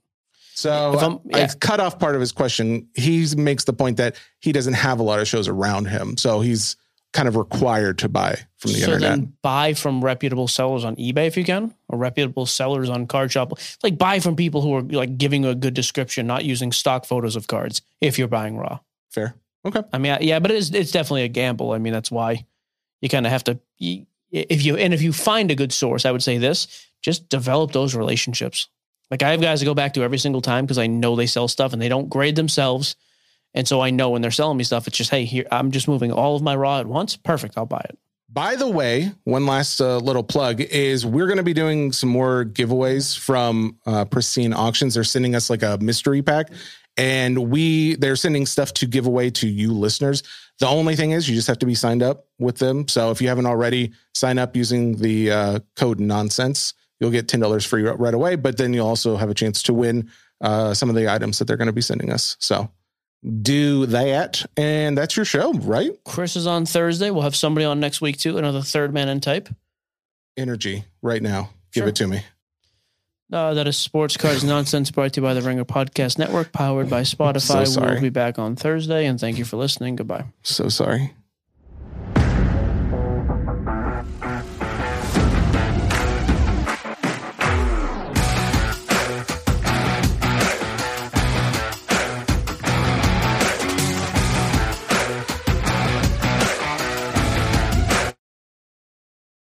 [0.55, 1.53] So If I'm- I yeah.
[1.61, 2.87] cut off part of his question.
[2.95, 6.41] He makes the point that he doesn't have a lot of shows around him, so
[6.41, 6.77] he's
[7.13, 9.11] kind of required to buy from the so internet.
[9.19, 13.33] then buy from reputable sellers on eBay if you can, or reputable sellers on Card
[13.33, 13.53] Shop.
[13.83, 17.35] Like buy from people who are like giving a good description, not using stock photos
[17.35, 17.83] of cards.
[18.01, 18.79] If you're buying raw.
[19.11, 19.35] Fair.
[19.65, 19.83] Okay.
[19.93, 21.73] I mean, yeah, but it's it's definitely a gamble.
[21.73, 22.47] I mean, that's why
[23.01, 23.59] you kind of have to.
[24.31, 27.73] If you and if you find a good source, I would say this: just develop
[27.73, 28.69] those relationships.
[29.11, 31.27] Like I have guys to go back to every single time because I know they
[31.27, 32.97] sell stuff and they don't grade themselves,
[33.55, 35.89] and so I know when they're selling me stuff, it's just hey, here I'm just
[35.89, 37.17] moving all of my raw at once.
[37.17, 37.99] Perfect, I'll buy it.
[38.33, 42.09] By the way, one last uh, little plug is we're going to be doing some
[42.11, 44.95] more giveaways from uh, Pristine Auctions.
[44.95, 46.53] They're sending us like a mystery pack,
[47.01, 50.23] and we they're sending stuff to give away to you listeners.
[50.59, 52.87] The only thing is, you just have to be signed up with them.
[52.89, 56.75] So if you haven't already, sign up using the uh, code Nonsense.
[57.01, 59.73] You'll get ten dollars free right away, but then you'll also have a chance to
[59.75, 60.11] win
[60.43, 62.37] uh, some of the items that they're going to be sending us.
[62.41, 62.71] So
[63.43, 65.93] do that, and that's your show, right?
[66.05, 67.11] Chris is on Thursday.
[67.11, 68.37] We'll have somebody on next week too.
[68.37, 69.49] Another third man in type.
[70.37, 71.51] Energy right now.
[71.73, 71.89] Give Sure.
[71.89, 72.23] it to me.
[73.33, 76.91] Uh, that is Sports Cards Nonsense brought to you by the Ringer Podcast Network, powered
[76.91, 77.67] by Spotify.
[77.67, 77.93] sorry.
[77.93, 79.97] we'll be back on Thursday, and thank you for listening.
[79.97, 80.25] Goodbye.
[80.43, 81.13] So sorry.